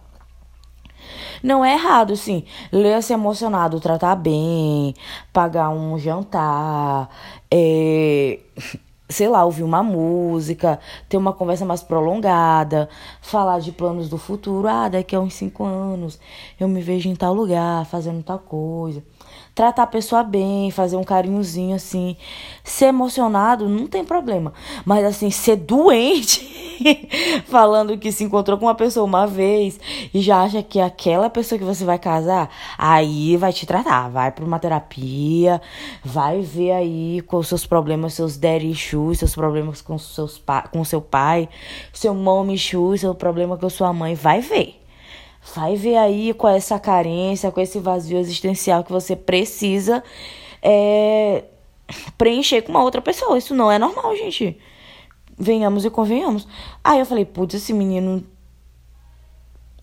não 1.42 1.64
é 1.64 1.74
errado, 1.74 2.16
sim. 2.16 2.44
Ler-se 2.72 3.12
emocionado, 3.12 3.80
tratar 3.80 4.16
bem, 4.16 4.94
pagar 5.32 5.70
um 5.70 5.98
jantar, 5.98 7.08
é, 7.50 8.40
sei 9.08 9.28
lá, 9.28 9.44
ouvir 9.44 9.62
uma 9.62 9.82
música, 9.82 10.80
ter 11.08 11.16
uma 11.16 11.32
conversa 11.32 11.64
mais 11.64 11.82
prolongada, 11.82 12.88
falar 13.20 13.60
de 13.60 13.72
planos 13.72 14.08
do 14.08 14.18
futuro. 14.18 14.66
Ah, 14.68 14.88
daqui 14.88 15.14
a 15.14 15.20
uns 15.20 15.34
cinco 15.34 15.64
anos 15.64 16.18
eu 16.58 16.68
me 16.68 16.80
vejo 16.80 17.08
em 17.08 17.14
tal 17.14 17.34
lugar, 17.34 17.84
fazendo 17.86 18.22
tal 18.22 18.38
coisa 18.38 19.02
tratar 19.54 19.84
a 19.84 19.86
pessoa 19.86 20.22
bem, 20.22 20.70
fazer 20.70 20.96
um 20.96 21.02
carinhozinho 21.02 21.74
assim. 21.74 22.16
Ser 22.62 22.86
emocionado 22.86 23.68
não 23.68 23.86
tem 23.86 24.04
problema. 24.04 24.52
Mas 24.84 25.04
assim, 25.04 25.30
ser 25.30 25.56
doente, 25.56 26.40
falando 27.48 27.96
que 27.96 28.12
se 28.12 28.22
encontrou 28.22 28.58
com 28.58 28.66
uma 28.66 28.74
pessoa 28.74 29.04
uma 29.04 29.26
vez 29.26 29.80
e 30.12 30.20
já 30.20 30.42
acha 30.42 30.62
que 30.62 30.78
é 30.78 30.84
aquela 30.84 31.30
pessoa 31.30 31.58
que 31.58 31.64
você 31.64 31.84
vai 31.84 31.98
casar, 31.98 32.50
aí 32.76 33.36
vai 33.36 33.52
te 33.52 33.64
tratar. 33.64 34.08
Vai 34.10 34.30
para 34.30 34.44
uma 34.44 34.58
terapia, 34.58 35.60
vai 36.04 36.42
ver 36.42 36.72
aí 36.72 37.22
com 37.22 37.38
os 37.38 37.48
seus 37.48 37.66
problemas, 37.66 38.14
seus 38.14 38.36
daddy 38.36 38.70
issues, 38.70 39.18
seus 39.18 39.34
problemas 39.34 39.80
com, 39.80 39.98
seus 39.98 40.42
com 40.70 40.84
seu 40.84 41.00
pai, 41.00 41.48
seu 41.92 42.14
mom 42.14 42.50
issues, 42.50 43.00
seu 43.00 43.14
problema 43.14 43.56
com 43.56 43.70
sua 43.70 43.92
mãe. 43.92 44.14
Vai 44.14 44.40
ver. 44.40 44.85
Vai 45.54 45.76
ver 45.76 45.96
aí 45.96 46.34
com 46.34 46.48
é 46.48 46.56
essa 46.56 46.78
carência, 46.78 47.52
com 47.52 47.60
esse 47.60 47.78
vazio 47.78 48.18
existencial 48.18 48.82
que 48.82 48.92
você 48.92 49.14
precisa 49.14 50.02
é, 50.60 51.44
preencher 52.18 52.62
com 52.62 52.72
uma 52.72 52.82
outra 52.82 53.00
pessoa. 53.00 53.38
Isso 53.38 53.54
não 53.54 53.70
é 53.70 53.78
normal, 53.78 54.16
gente. 54.16 54.58
Venhamos 55.38 55.84
e 55.84 55.90
convenhamos. 55.90 56.46
Aí 56.82 56.98
eu 56.98 57.06
falei, 57.06 57.24
putz, 57.24 57.54
esse 57.54 57.72
menino 57.72 58.24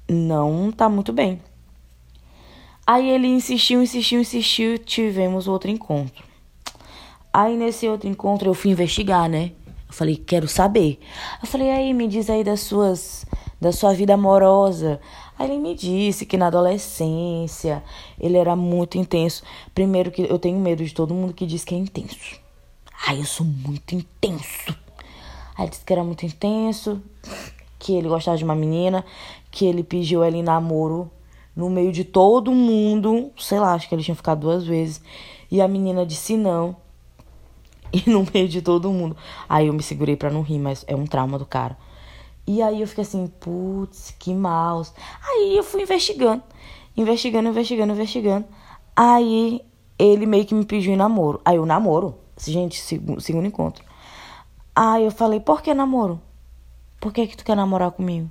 não 0.10 0.72
tá 0.72 0.90
muito 0.90 1.14
bem. 1.14 1.42
Aí 2.86 3.10
ele 3.10 3.28
insistiu, 3.28 3.82
insistiu, 3.82 4.20
insistiu, 4.20 4.78
tivemos 4.78 5.48
outro 5.48 5.72
encontro. 5.72 6.26
Aí 7.32 7.56
nesse 7.56 7.88
outro 7.88 8.10
encontro 8.10 8.50
eu 8.50 8.54
fui 8.54 8.72
investigar, 8.72 9.30
né? 9.30 9.52
Eu 9.88 9.94
falei, 9.94 10.18
quero 10.18 10.48
saber. 10.48 11.00
Eu 11.42 11.48
falei, 11.48 11.72
aí, 11.72 11.94
me 11.94 12.08
diz 12.08 12.30
aí 12.30 12.44
das 12.44 12.62
suas 12.62 13.26
da 13.64 13.72
sua 13.72 13.94
vida 13.94 14.14
amorosa. 14.14 15.00
Ele 15.44 15.58
me 15.58 15.76
disse 15.76 16.26
que 16.26 16.38
na 16.38 16.48
adolescência 16.48 17.84
ele 18.20 18.38
era 18.38 18.56
muito 18.56 18.98
intenso. 18.98 19.44
Primeiro 19.74 20.12
que 20.12 20.22
eu 20.22 20.40
tenho 20.40 20.60
medo 20.60 20.84
de 20.84 20.94
todo 20.94 21.14
mundo 21.14 21.34
que 21.34 21.46
diz 21.46 21.64
que 21.64 21.76
é 21.76 21.78
intenso. 21.78 22.40
Ai, 23.08 23.20
eu 23.20 23.26
sou 23.26 23.46
muito 23.46 23.96
intenso. 23.96 24.76
Aí 25.56 25.66
ele 25.66 25.70
disse 25.70 25.86
que 25.86 25.94
era 25.94 26.04
muito 26.04 26.26
intenso, 26.26 27.02
que 27.78 27.94
ele 27.94 28.08
gostava 28.08 28.38
de 28.38 28.44
uma 28.44 28.56
menina, 28.56 29.06
que 29.52 29.66
ele 29.66 29.84
pediu 29.84 30.24
ela 30.24 30.36
em 30.36 30.44
namoro 30.44 31.12
no 31.56 31.70
meio 31.70 31.92
de 31.92 32.04
todo 32.04 32.52
mundo. 32.52 33.32
Sei 33.38 33.60
lá, 33.60 33.74
acho 33.74 33.88
que 33.88 33.96
ele 33.96 34.04
tinha 34.04 34.16
ficado 34.16 34.42
duas 34.42 34.66
vezes. 34.66 35.02
E 35.52 35.62
a 35.62 35.68
menina 35.68 36.06
disse 36.06 36.36
não. 36.38 36.76
E 37.96 38.10
no 38.10 38.26
meio 38.34 38.48
de 38.48 38.60
todo 38.60 38.92
mundo. 38.92 39.16
Aí 39.48 39.68
eu 39.68 39.74
me 39.74 39.84
segurei 39.84 40.16
pra 40.16 40.32
não 40.32 40.42
rir, 40.42 40.58
mas 40.58 40.84
é 40.88 40.96
um 40.96 41.06
trauma 41.06 41.38
do 41.38 41.46
cara. 41.46 41.78
E 42.46 42.62
aí 42.62 42.82
eu 42.82 42.88
fiquei 42.88 43.04
assim, 43.04 43.28
putz, 43.28 44.14
que 44.20 44.34
maus. 44.34 44.94
Aí 45.26 45.56
eu 45.56 45.64
fui 45.64 45.84
investigando. 45.84 46.44
Investigando, 46.96 47.50
investigando, 47.50 47.94
investigando. 47.94 48.46
Aí 48.96 49.62
ele 49.98 50.26
meio 50.26 50.46
que 50.46 50.54
me 50.54 50.66
pediu 50.66 50.94
em 50.94 50.98
namoro. 50.98 51.42
Aí 51.46 51.56
eu 51.56 51.66
namoro. 51.66 52.16
Gente, 52.38 52.82
segundo 52.82 53.46
encontro. 53.46 53.84
Aí 54.76 55.06
eu 55.06 55.12
falei, 55.12 55.40
por 55.40 55.62
que 55.62 55.74
namoro? 55.74 56.20
Por 57.00 57.14
que 57.14 57.28
que 57.28 57.38
tu 57.38 57.46
quer 57.46 57.56
namorar 57.56 57.92
comigo? 57.92 58.30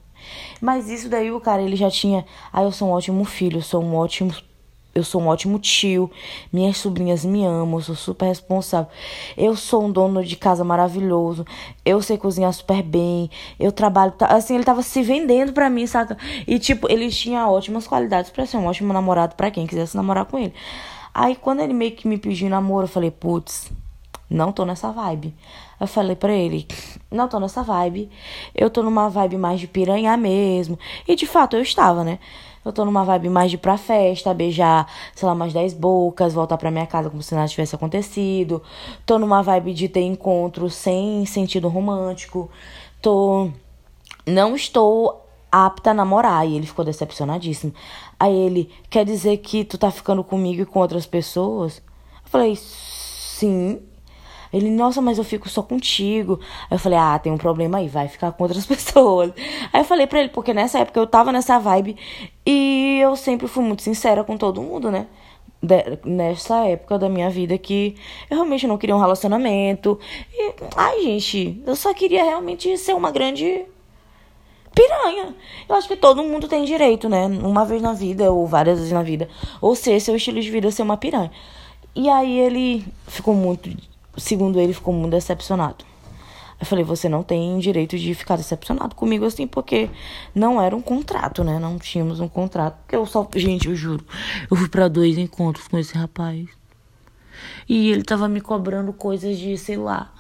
Mas 0.61 0.89
isso 0.89 1.09
daí 1.09 1.31
o 1.33 1.41
cara, 1.41 1.63
ele 1.63 1.77
já 1.77 1.91
tinha. 1.91 2.25
Aí 2.53 2.65
eu 2.65 2.73
sou 2.73 2.89
um 2.89 2.93
ótimo 2.93 3.25
filho, 3.25 3.59
eu 3.59 3.63
sou 3.63 3.83
um 3.83 3.97
ótimo 3.97 4.33
eu 4.95 5.03
sou 5.03 5.23
um 5.23 5.29
ótimo 5.29 5.59
tio, 5.59 6.11
minhas 6.53 6.77
sobrinhas 6.77 7.25
me 7.25 7.45
amam, 7.45 7.79
eu 7.79 7.83
sou 7.83 7.95
super 7.95 8.27
responsável. 8.27 8.91
Eu 9.37 9.57
sou 9.57 9.85
um 9.85 9.91
dono 9.91 10.23
de 10.23 10.37
casa 10.37 10.63
maravilhoso, 10.65 11.47
eu 11.85 12.03
sei 12.03 12.19
cozinhar 12.19 12.53
super 12.53 12.83
bem, 12.83 13.31
eu 13.59 13.73
trabalho. 13.73 14.13
Assim, 14.21 14.55
ele 14.55 14.65
tava 14.65 14.83
se 14.83 15.03
vendendo 15.03 15.53
pra 15.53 15.71
mim, 15.71 15.87
saca? 15.87 16.17
E, 16.47 16.59
tipo, 16.59 16.91
ele 16.91 17.09
tinha 17.11 17.49
ótimas 17.49 17.87
qualidades 17.87 18.31
pra 18.31 18.45
ser 18.47 18.59
um 18.59 18.67
ótimo 18.67 18.93
namorado 18.93 19.35
pra 19.35 19.51
quem 19.51 19.67
quisesse 19.67 19.97
namorar 19.97 20.27
com 20.27 20.39
ele. 20.39 20.53
Aí, 21.15 21.37
quando 21.37 21.61
ele 21.61 21.73
meio 21.73 21.93
que 21.93 22.07
me 22.07 22.19
pediu 22.19 22.49
namoro, 22.49 22.85
eu 22.85 22.89
falei, 22.89 23.11
putz, 23.11 23.71
não 24.29 24.53
tô 24.53 24.65
nessa 24.65 24.91
vibe. 24.91 25.35
Eu 25.81 25.87
falei 25.87 26.15
pra 26.15 26.33
ele, 26.33 26.67
não 27.11 27.27
tô 27.27 27.41
nessa 27.41 27.63
vibe, 27.63 28.09
eu 28.55 28.71
tô 28.71 28.85
numa 28.85 29.09
vibe 29.09 29.37
mais 29.37 29.59
de 29.59 29.67
piranha 29.67 30.17
mesmo. 30.17 30.79
E 31.09 31.17
de 31.17 31.27
fato 31.27 31.57
eu 31.57 31.63
estava, 31.63 32.05
né? 32.05 32.21
Eu 32.65 32.73
tô 32.73 32.85
numa 32.85 33.05
vibe 33.05 33.29
mais 33.29 33.51
de 33.51 33.57
ir 33.57 33.61
pra 33.61 33.77
festa, 33.77 34.33
beijar, 34.33 34.87
sei 35.15 35.27
lá, 35.27 35.35
mais 35.35 35.53
10 35.53 35.75
bocas, 35.75 36.33
voltar 36.33 36.57
pra 36.57 36.71
minha 36.71 36.87
casa 36.87 37.11
como 37.11 37.23
se 37.23 37.35
nada 37.35 37.49
tivesse 37.49 37.75
acontecido. 37.75 38.63
Tô 39.05 39.19
numa 39.19 39.43
vibe 39.43 39.75
de 39.75 39.89
ter 39.89 40.03
encontro 40.03 40.71
sem 40.71 41.27
sentido 41.27 41.69
romântico. 41.69 42.51
Tô. 43.01 43.51
Não 44.25 44.55
estou 44.55 45.23
apta 45.53 45.91
a 45.91 45.95
namorar. 45.95 46.49
E 46.49 46.57
ele 46.57 46.67
ficou 46.67 46.85
decepcionadíssimo. 46.85 47.75
Aí 48.19 48.35
ele, 48.35 48.71
quer 48.89 49.05
dizer 49.05 49.37
que 49.39 49.65
tu 49.65 49.77
tá 49.77 49.91
ficando 49.91 50.25
comigo 50.25 50.63
e 50.63 50.67
com 50.67 50.79
outras 50.79 51.05
pessoas? 51.05 51.83
Eu 52.25 52.31
falei, 52.31 52.57
sim. 52.57 53.83
Ele, 54.53 54.71
nossa, 54.71 55.01
mas 55.01 55.19
eu 55.19 55.25
fico 55.25 55.49
só 55.49 55.63
contigo. 55.63 56.39
Aí 56.71 56.75
eu 56.75 56.79
falei, 56.79 56.99
ah, 56.99 57.19
tem 57.19 57.33
um 57.33 57.39
problema 57.39 57.79
aí, 57.79 57.89
vai 57.89 58.07
ficar 58.09 58.33
com 58.33 58.43
outras 58.43 58.67
pessoas. 58.67 59.33
Aí 59.73 59.81
eu 59.81 59.85
falei 59.85 60.07
pra 60.07 60.21
ele, 60.21 60.29
porque 60.29 60.53
nessa 60.53 60.79
época 60.81 61.01
eu 61.01 61.07
tava 61.07 61.33
nessa 61.33 61.59
vibe 61.59 61.97
e 62.45 62.99
eu 63.03 63.17
sempre 63.17 63.49
fui 63.49 63.65
muito 63.65 63.83
sincera 63.83 64.23
com 64.23 64.37
todo 64.37 64.61
mundo, 64.61 64.91
né? 64.91 65.07
De, 65.63 65.99
nessa 66.05 66.67
época 66.67 66.99
da 66.99 67.09
minha 67.09 67.31
vida 67.31 67.57
que 67.57 67.95
eu 68.29 68.37
realmente 68.37 68.67
não 68.67 68.77
queria 68.77 68.97
um 68.97 69.01
relacionamento. 69.01 69.99
E, 70.33 70.55
ai, 70.77 71.03
gente, 71.03 71.63
eu 71.67 71.77
só 71.77 71.95
queria 71.95 72.25
realmente 72.25 72.77
ser 72.77 72.95
uma 72.95 73.11
grande 73.11 73.65
piranha. 74.75 75.35
Eu 75.69 75.77
acho 75.77 75.89
que 75.89 75.97
todo 75.97 76.23
mundo 76.23 76.49
tem 76.49 76.65
direito, 76.65 77.09
né? 77.09 77.27
Uma 77.27 77.65
vez 77.65 77.81
na 77.81 77.93
vida, 77.93 78.31
ou 78.31 78.47
várias 78.47 78.79
vezes 78.79 78.93
na 78.93 79.03
vida. 79.03 79.29
Ou 79.61 79.75
ser 79.75 80.01
seu 80.01 80.17
estilo 80.17 80.41
de 80.41 80.51
vida 80.51 80.71
ser 80.71 80.83
uma 80.83 80.97
piranha. 80.97 81.31
E 81.95 82.09
aí 82.09 82.39
ele 82.39 82.85
ficou 83.07 83.35
muito 83.35 83.71
segundo 84.17 84.61
ele, 84.61 84.73
ficou 84.73 84.93
muito 84.93 85.13
decepcionado. 85.13 85.85
Eu 86.61 86.67
falei, 86.67 86.85
você 86.85 87.09
não 87.09 87.25
tem 87.25 87.59
direito 87.59 87.99
de 87.99 88.15
ficar 88.15 88.37
decepcionado 88.37 88.95
comigo 88.95 89.25
assim, 89.25 89.49
porque 89.49 89.91
não 90.33 90.63
era 90.63 90.77
um 90.77 90.81
contrato, 90.81 91.43
né? 91.43 91.59
Não 91.59 91.77
tínhamos 91.77 92.21
um 92.21 92.29
contrato. 92.29 92.77
Porque 92.83 92.95
eu 92.95 93.05
só. 93.05 93.29
Gente, 93.35 93.69
eu 93.69 93.75
juro, 93.75 94.05
eu 94.49 94.57
fui 94.57 94.69
para 94.69 94.87
dois 94.87 95.19
encontros 95.19 95.67
com 95.67 95.77
esse 95.77 95.97
rapaz. 95.99 96.47
E 97.69 97.91
ele 97.91 98.03
tava 98.03 98.29
me 98.29 98.41
cobrando 98.41 98.93
coisas 98.93 99.39
de, 99.39 99.57
sei 99.57 99.77
lá, 99.77 100.13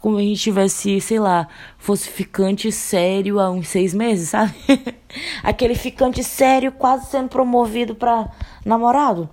como 0.00 0.18
a 0.18 0.20
gente 0.20 0.40
tivesse, 0.40 1.00
sei 1.00 1.18
lá, 1.18 1.48
fosse 1.78 2.10
ficante 2.10 2.70
sério 2.70 3.40
há 3.40 3.50
uns 3.50 3.68
seis 3.68 3.94
meses, 3.94 4.30
sabe? 4.30 4.54
Aquele 5.42 5.74
ficante 5.74 6.22
sério 6.22 6.72
quase 6.72 7.06
sendo 7.06 7.28
promovido 7.28 7.94
pra 7.94 8.30
namorado. 8.64 9.28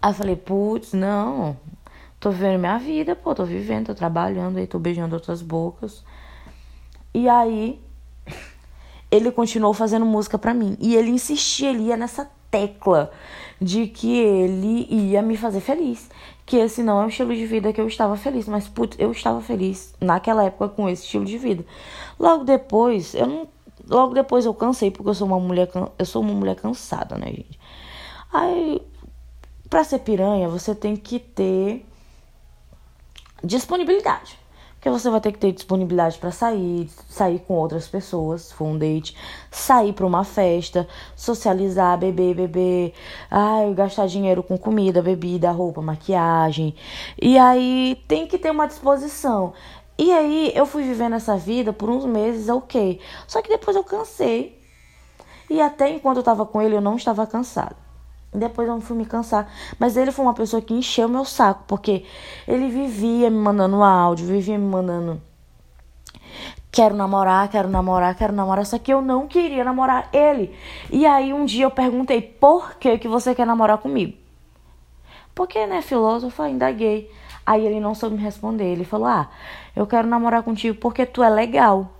Aí 0.00 0.10
eu 0.10 0.14
falei, 0.14 0.36
putz, 0.36 0.92
não, 0.92 1.56
Tô 2.18 2.30
vivendo 2.30 2.58
minha 2.58 2.78
vida, 2.78 3.14
pô, 3.14 3.34
tô 3.34 3.44
vivendo, 3.44 3.86
tô 3.86 3.94
trabalhando, 3.94 4.58
aí 4.58 4.66
tô 4.66 4.78
beijando 4.78 5.14
outras 5.14 5.42
bocas. 5.42 6.04
E 7.12 7.28
aí 7.28 7.80
ele 9.10 9.30
continuou 9.30 9.72
fazendo 9.72 10.04
música 10.04 10.38
pra 10.38 10.54
mim. 10.54 10.76
E 10.80 10.94
ele 10.96 11.10
insistia, 11.10 11.70
ele 11.70 11.84
ia 11.84 11.96
nessa 11.96 12.30
tecla 12.50 13.10
de 13.60 13.86
que 13.86 14.18
ele 14.18 14.86
ia 14.90 15.22
me 15.22 15.36
fazer 15.36 15.60
feliz. 15.60 16.10
Que 16.44 16.56
esse 16.56 16.82
não 16.82 17.00
é 17.02 17.06
o 17.06 17.08
estilo 17.08 17.34
de 17.34 17.46
vida 17.46 17.72
que 17.72 17.80
eu 17.80 17.86
estava 17.86 18.16
feliz. 18.16 18.48
Mas, 18.48 18.68
putz, 18.68 18.96
eu 18.98 19.10
estava 19.12 19.40
feliz 19.40 19.94
naquela 20.00 20.44
época 20.44 20.68
com 20.68 20.88
esse 20.88 21.04
estilo 21.04 21.24
de 21.24 21.38
vida. 21.38 21.64
Logo 22.18 22.44
depois, 22.44 23.14
eu 23.14 23.26
não. 23.26 23.48
Logo 23.88 24.14
depois 24.14 24.44
eu 24.44 24.54
cansei, 24.54 24.90
porque 24.90 25.08
eu 25.08 25.14
sou 25.14 25.26
uma 25.26 25.38
mulher. 25.38 25.70
Eu 25.98 26.06
sou 26.06 26.22
uma 26.22 26.32
mulher 26.32 26.56
cansada, 26.56 27.16
né, 27.16 27.26
gente? 27.26 27.58
Aí, 28.32 28.82
pra 29.70 29.84
ser 29.84 30.00
piranha, 30.00 30.48
você 30.48 30.74
tem 30.74 30.96
que 30.96 31.18
ter 31.18 31.86
disponibilidade. 33.42 34.38
Porque 34.74 34.90
você 34.90 35.10
vai 35.10 35.20
ter 35.20 35.32
que 35.32 35.38
ter 35.38 35.52
disponibilidade 35.52 36.16
para 36.18 36.30
sair, 36.30 36.88
sair 37.08 37.40
com 37.40 37.54
outras 37.54 37.88
pessoas, 37.88 38.42
se 38.42 38.54
for 38.54 38.66
um 38.66 38.78
date, 38.78 39.16
sair 39.50 39.92
para 39.92 40.06
uma 40.06 40.22
festa, 40.22 40.86
socializar, 41.16 41.98
beber, 41.98 42.36
beber, 42.36 42.94
ai, 43.28 43.74
gastar 43.74 44.06
dinheiro 44.06 44.44
com 44.44 44.56
comida, 44.56 45.02
bebida, 45.02 45.50
roupa, 45.50 45.82
maquiagem. 45.82 46.74
E 47.20 47.36
aí 47.36 48.00
tem 48.06 48.28
que 48.28 48.38
ter 48.38 48.50
uma 48.50 48.66
disposição. 48.66 49.54
E 49.98 50.12
aí 50.12 50.52
eu 50.54 50.66
fui 50.66 50.84
vivendo 50.84 51.14
essa 51.14 51.36
vida 51.36 51.72
por 51.72 51.90
uns 51.90 52.04
meses, 52.04 52.48
ok. 52.48 53.00
Só 53.26 53.42
que 53.42 53.48
depois 53.48 53.76
eu 53.76 53.82
cansei. 53.82 54.60
E 55.48 55.60
até 55.60 55.88
enquanto 55.88 56.18
eu 56.18 56.22
tava 56.22 56.44
com 56.44 56.60
ele, 56.60 56.76
eu 56.76 56.80
não 56.80 56.96
estava 56.96 57.26
cansada. 57.26 57.85
Depois 58.32 58.68
eu 58.68 58.80
fui 58.80 58.96
me 58.96 59.06
cansar. 59.06 59.50
Mas 59.78 59.96
ele 59.96 60.12
foi 60.12 60.24
uma 60.24 60.34
pessoa 60.34 60.60
que 60.60 60.74
encheu 60.74 61.08
meu 61.08 61.24
saco, 61.24 61.64
porque 61.66 62.04
ele 62.46 62.68
vivia 62.68 63.30
me 63.30 63.38
mandando 63.38 63.82
áudio, 63.82 64.26
vivia 64.26 64.58
me 64.58 64.66
mandando. 64.66 65.20
Quero 66.70 66.94
namorar, 66.94 67.48
quero 67.48 67.68
namorar, 67.68 68.14
quero 68.14 68.34
namorar. 68.34 68.66
Só 68.66 68.78
que 68.78 68.92
eu 68.92 69.00
não 69.00 69.26
queria 69.26 69.64
namorar 69.64 70.10
ele. 70.12 70.54
E 70.90 71.06
aí 71.06 71.32
um 71.32 71.46
dia 71.46 71.64
eu 71.64 71.70
perguntei: 71.70 72.20
por 72.20 72.74
que, 72.74 72.98
que 72.98 73.08
você 73.08 73.34
quer 73.34 73.46
namorar 73.46 73.78
comigo? 73.78 74.16
Porque, 75.34 75.66
né, 75.66 75.80
filósofo, 75.80 76.42
ainda 76.42 76.70
gay. 76.70 77.10
Aí 77.46 77.64
ele 77.64 77.80
não 77.80 77.94
soube 77.94 78.16
me 78.16 78.22
responder. 78.22 78.64
Ele 78.64 78.84
falou: 78.84 79.06
ah, 79.06 79.30
eu 79.74 79.86
quero 79.86 80.06
namorar 80.06 80.42
contigo 80.42 80.76
porque 80.78 81.06
tu 81.06 81.22
é 81.22 81.30
legal. 81.30 81.90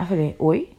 Eu 0.00 0.06
falei: 0.06 0.36
oi? 0.38 0.76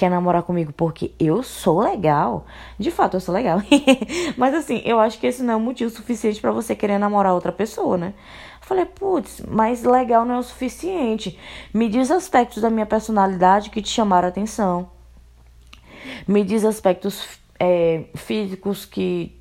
Quer 0.00 0.08
namorar 0.08 0.42
comigo 0.42 0.72
porque 0.72 1.12
eu 1.20 1.42
sou 1.42 1.80
legal. 1.80 2.46
De 2.78 2.90
fato, 2.90 3.18
eu 3.18 3.20
sou 3.20 3.34
legal. 3.34 3.60
Mas 4.34 4.54
assim, 4.54 4.80
eu 4.82 4.98
acho 4.98 5.18
que 5.20 5.26
esse 5.26 5.42
não 5.42 5.52
é 5.54 5.56
um 5.58 5.60
motivo 5.60 5.90
suficiente 5.90 6.40
para 6.40 6.50
você 6.50 6.74
querer 6.74 6.96
namorar 6.96 7.34
outra 7.34 7.52
pessoa, 7.52 7.98
né? 7.98 8.14
falei, 8.62 8.84
putz, 8.84 9.42
mas 9.48 9.82
legal 9.82 10.24
não 10.24 10.36
é 10.36 10.38
o 10.38 10.44
suficiente. 10.44 11.36
Me 11.74 11.88
diz 11.88 12.08
aspectos 12.08 12.62
da 12.62 12.70
minha 12.70 12.86
personalidade 12.86 13.68
que 13.68 13.82
te 13.82 13.88
chamaram 13.88 14.26
a 14.26 14.28
atenção. 14.28 14.88
Me 16.26 16.44
diz 16.44 16.64
aspectos 16.64 17.26
é, 17.58 18.04
físicos 18.14 18.84
que 18.84 19.39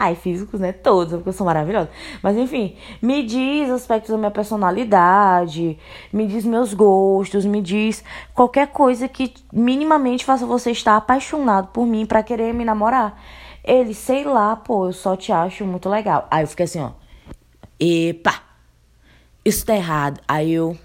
Ai, 0.00 0.14
físicos, 0.14 0.60
né? 0.60 0.70
Todos, 0.70 1.14
porque 1.14 1.30
eu 1.30 1.32
sou 1.32 1.44
maravilhosa. 1.44 1.90
Mas 2.22 2.36
enfim, 2.36 2.76
me 3.02 3.24
diz 3.24 3.68
aspectos 3.68 4.12
da 4.12 4.16
minha 4.16 4.30
personalidade, 4.30 5.76
me 6.12 6.24
diz 6.24 6.44
meus 6.44 6.72
gostos, 6.72 7.44
me 7.44 7.60
diz 7.60 8.04
qualquer 8.32 8.68
coisa 8.68 9.08
que 9.08 9.34
minimamente 9.52 10.24
faça 10.24 10.46
você 10.46 10.70
estar 10.70 10.96
apaixonado 10.96 11.70
por 11.72 11.84
mim 11.84 12.06
para 12.06 12.22
querer 12.22 12.54
me 12.54 12.64
namorar. 12.64 13.20
Ele, 13.64 13.92
sei 13.92 14.22
lá, 14.22 14.54
pô, 14.54 14.86
eu 14.86 14.92
só 14.92 15.16
te 15.16 15.32
acho 15.32 15.64
muito 15.64 15.88
legal. 15.88 16.28
Aí 16.30 16.44
eu 16.44 16.48
fiquei 16.48 16.66
assim, 16.66 16.80
ó. 16.80 16.92
Epa! 17.80 18.34
Isso 19.44 19.66
tá 19.66 19.74
errado. 19.74 20.20
Aí 20.28 20.52
eu 20.52 20.78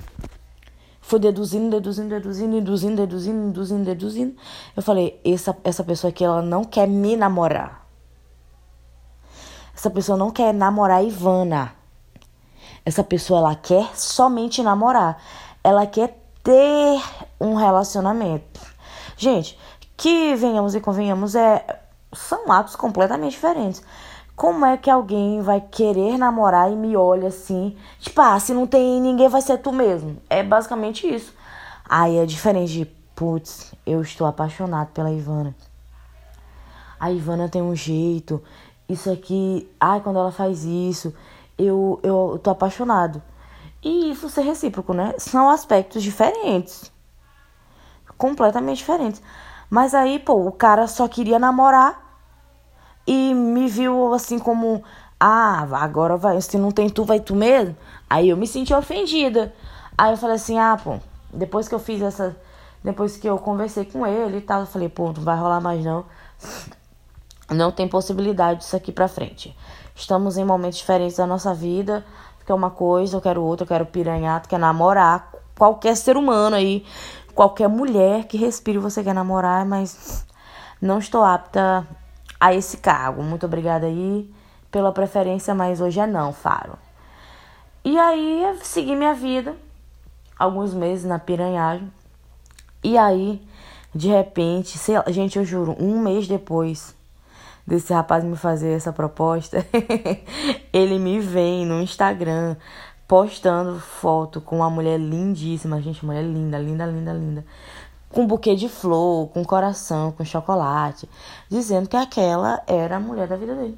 fui 1.01 1.19
deduzindo, 1.19 1.69
deduzindo, 1.69 2.09
deduzindo, 2.09 2.55
deduzindo, 2.55 2.95
deduzindo, 2.95 3.47
deduzindo, 3.49 3.85
deduzindo. 3.85 4.35
Eu 4.75 4.81
falei, 4.81 5.21
essa, 5.23 5.55
essa 5.63 5.83
pessoa 5.83 6.09
aqui, 6.09 6.23
ela 6.23 6.41
não 6.41 6.63
quer 6.63 6.87
me 6.87 7.15
namorar. 7.15 7.82
Essa 9.83 9.89
pessoa 9.89 10.17
não 10.17 10.31
quer 10.31 10.53
namorar 10.53 10.99
a 10.99 11.03
Ivana. 11.03 11.73
Essa 12.85 13.03
pessoa 13.03 13.39
ela 13.39 13.53
quer 13.53 13.93
somente 13.97 14.63
namorar. 14.63 15.21
Ela 15.61 15.85
quer 15.85 16.23
ter 16.41 17.03
um 17.37 17.55
relacionamento. 17.55 18.61
Gente, 19.17 19.59
que 19.97 20.35
venhamos 20.35 20.73
e 20.73 20.79
convenhamos 20.79 21.35
é 21.35 21.81
são 22.13 22.49
atos 22.49 22.77
completamente 22.77 23.33
diferentes. 23.33 23.83
Como 24.37 24.65
é 24.65 24.77
que 24.77 24.89
alguém 24.89 25.41
vai 25.41 25.59
querer 25.59 26.17
namorar 26.17 26.71
e 26.71 26.77
me 26.77 26.95
olha 26.95 27.27
assim? 27.27 27.75
Tipo, 27.99 28.21
ah, 28.21 28.39
se 28.39 28.53
não 28.53 28.65
tem 28.65 29.01
ninguém, 29.01 29.27
vai 29.27 29.41
ser 29.41 29.57
tu 29.57 29.73
mesmo. 29.73 30.15
É 30.29 30.41
basicamente 30.41 31.13
isso. 31.13 31.35
Aí 31.83 32.19
é 32.19 32.25
diferente 32.25 32.71
de, 32.71 32.85
putz, 33.13 33.73
eu 33.85 34.01
estou 34.01 34.25
apaixonado 34.25 34.91
pela 34.93 35.11
Ivana. 35.11 35.53
A 36.97 37.11
Ivana 37.11 37.49
tem 37.49 37.61
um 37.61 37.75
jeito, 37.75 38.41
isso 38.87 39.11
aqui, 39.11 39.69
ai, 39.79 40.01
quando 40.01 40.19
ela 40.19 40.31
faz 40.31 40.63
isso, 40.63 41.13
eu, 41.57 41.99
eu 42.03 42.39
tô 42.41 42.49
apaixonado. 42.49 43.21
E 43.83 44.11
isso 44.11 44.29
ser 44.29 44.41
recíproco, 44.41 44.93
né? 44.93 45.13
São 45.17 45.49
aspectos 45.49 46.01
diferentes. 46.01 46.91
Completamente 48.17 48.77
diferentes. 48.77 49.21
Mas 49.69 49.93
aí, 49.93 50.19
pô, 50.19 50.47
o 50.47 50.51
cara 50.51 50.87
só 50.87 51.07
queria 51.07 51.39
namorar 51.39 52.01
e 53.05 53.33
me 53.33 53.67
viu 53.67 54.13
assim 54.13 54.39
como 54.39 54.83
ah, 55.19 55.65
agora 55.81 56.17
vai, 56.17 56.39
se 56.41 56.57
não 56.57 56.71
tem 56.71 56.89
tu, 56.89 57.03
vai 57.03 57.19
tu 57.19 57.35
mesmo. 57.35 57.75
Aí 58.09 58.29
eu 58.29 58.37
me 58.37 58.45
senti 58.45 58.73
ofendida. 58.73 59.53
Aí 59.97 60.11
eu 60.11 60.17
falei 60.17 60.35
assim, 60.35 60.57
ah, 60.59 60.77
pô, 60.81 60.97
depois 61.31 61.67
que 61.67 61.75
eu 61.75 61.79
fiz 61.79 62.01
essa. 62.01 62.35
Depois 62.83 63.15
que 63.15 63.27
eu 63.27 63.37
conversei 63.37 63.85
com 63.85 64.05
ele 64.05 64.39
e 64.39 64.41
tal, 64.41 64.61
eu 64.61 64.65
falei, 64.65 64.89
pô, 64.89 65.13
não 65.13 65.23
vai 65.23 65.37
rolar 65.37 65.61
mais 65.61 65.83
não. 65.85 66.05
Não 67.49 67.71
tem 67.71 67.87
possibilidade 67.87 68.59
disso 68.59 68.75
aqui 68.75 68.91
pra 68.91 69.07
frente. 69.07 69.55
Estamos 69.95 70.37
em 70.37 70.45
momentos 70.45 70.79
diferentes 70.79 71.17
da 71.17 71.27
nossa 71.27 71.53
vida. 71.53 72.05
Quer 72.45 72.53
uma 72.53 72.71
coisa, 72.71 73.17
eu 73.17 73.21
quero 73.21 73.41
outra, 73.41 73.63
eu 73.63 73.67
quero 73.67 73.85
piranhar, 73.85 74.41
tu 74.41 74.49
quer 74.49 74.59
namorar. 74.59 75.31
Qualquer 75.57 75.95
ser 75.95 76.17
humano 76.17 76.55
aí, 76.55 76.85
qualquer 77.35 77.69
mulher 77.69 78.25
que 78.25 78.37
respire, 78.37 78.77
você 78.77 79.03
quer 79.03 79.13
namorar, 79.13 79.65
mas 79.65 80.25
não 80.81 80.99
estou 80.99 81.23
apta 81.23 81.87
a 82.39 82.53
esse 82.53 82.77
cargo. 82.77 83.21
Muito 83.21 83.45
obrigada 83.45 83.85
aí 83.85 84.29
pela 84.71 84.91
preferência, 84.91 85.53
mas 85.53 85.79
hoje 85.79 85.99
é 85.99 86.07
não, 86.07 86.33
Faro. 86.33 86.77
E 87.85 87.97
aí 87.99 88.57
segui 88.63 88.95
minha 88.95 89.13
vida, 89.13 89.55
alguns 90.37 90.73
meses 90.73 91.05
na 91.05 91.19
piranhagem. 91.19 91.91
E 92.83 92.97
aí, 92.97 93.41
de 93.93 94.09
repente, 94.09 94.77
sei 94.77 94.97
lá, 94.97 95.05
gente, 95.07 95.37
eu 95.37 95.45
juro, 95.45 95.75
um 95.79 95.99
mês 95.99 96.27
depois 96.27 96.92
desse 97.65 97.93
rapaz 97.93 98.23
me 98.23 98.35
fazer 98.35 98.71
essa 98.71 98.91
proposta, 98.91 99.65
ele 100.73 100.99
me 100.99 101.19
vem 101.19 101.65
no 101.65 101.81
Instagram 101.81 102.55
postando 103.07 103.79
foto 103.79 104.41
com 104.41 104.57
uma 104.57 104.69
mulher 104.69 104.99
lindíssima, 104.99 105.81
gente, 105.81 106.05
mulher 106.05 106.23
linda, 106.23 106.57
linda, 106.57 106.85
linda, 106.85 107.13
linda 107.13 107.45
com 108.13 108.27
buquê 108.27 108.55
de 108.55 108.69
flor, 108.69 109.27
com 109.29 109.43
coração, 109.43 110.11
com 110.11 110.23
chocolate, 110.23 111.09
dizendo 111.49 111.89
que 111.89 111.97
aquela 111.97 112.61
era 112.67 112.97
a 112.97 112.99
mulher 112.99 113.27
da 113.27 113.35
vida 113.35 113.55
dele. 113.55 113.77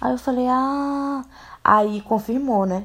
Aí 0.00 0.12
eu 0.12 0.18
falei, 0.18 0.46
ah. 0.46 1.24
Aí 1.64 2.02
confirmou, 2.02 2.66
né? 2.66 2.84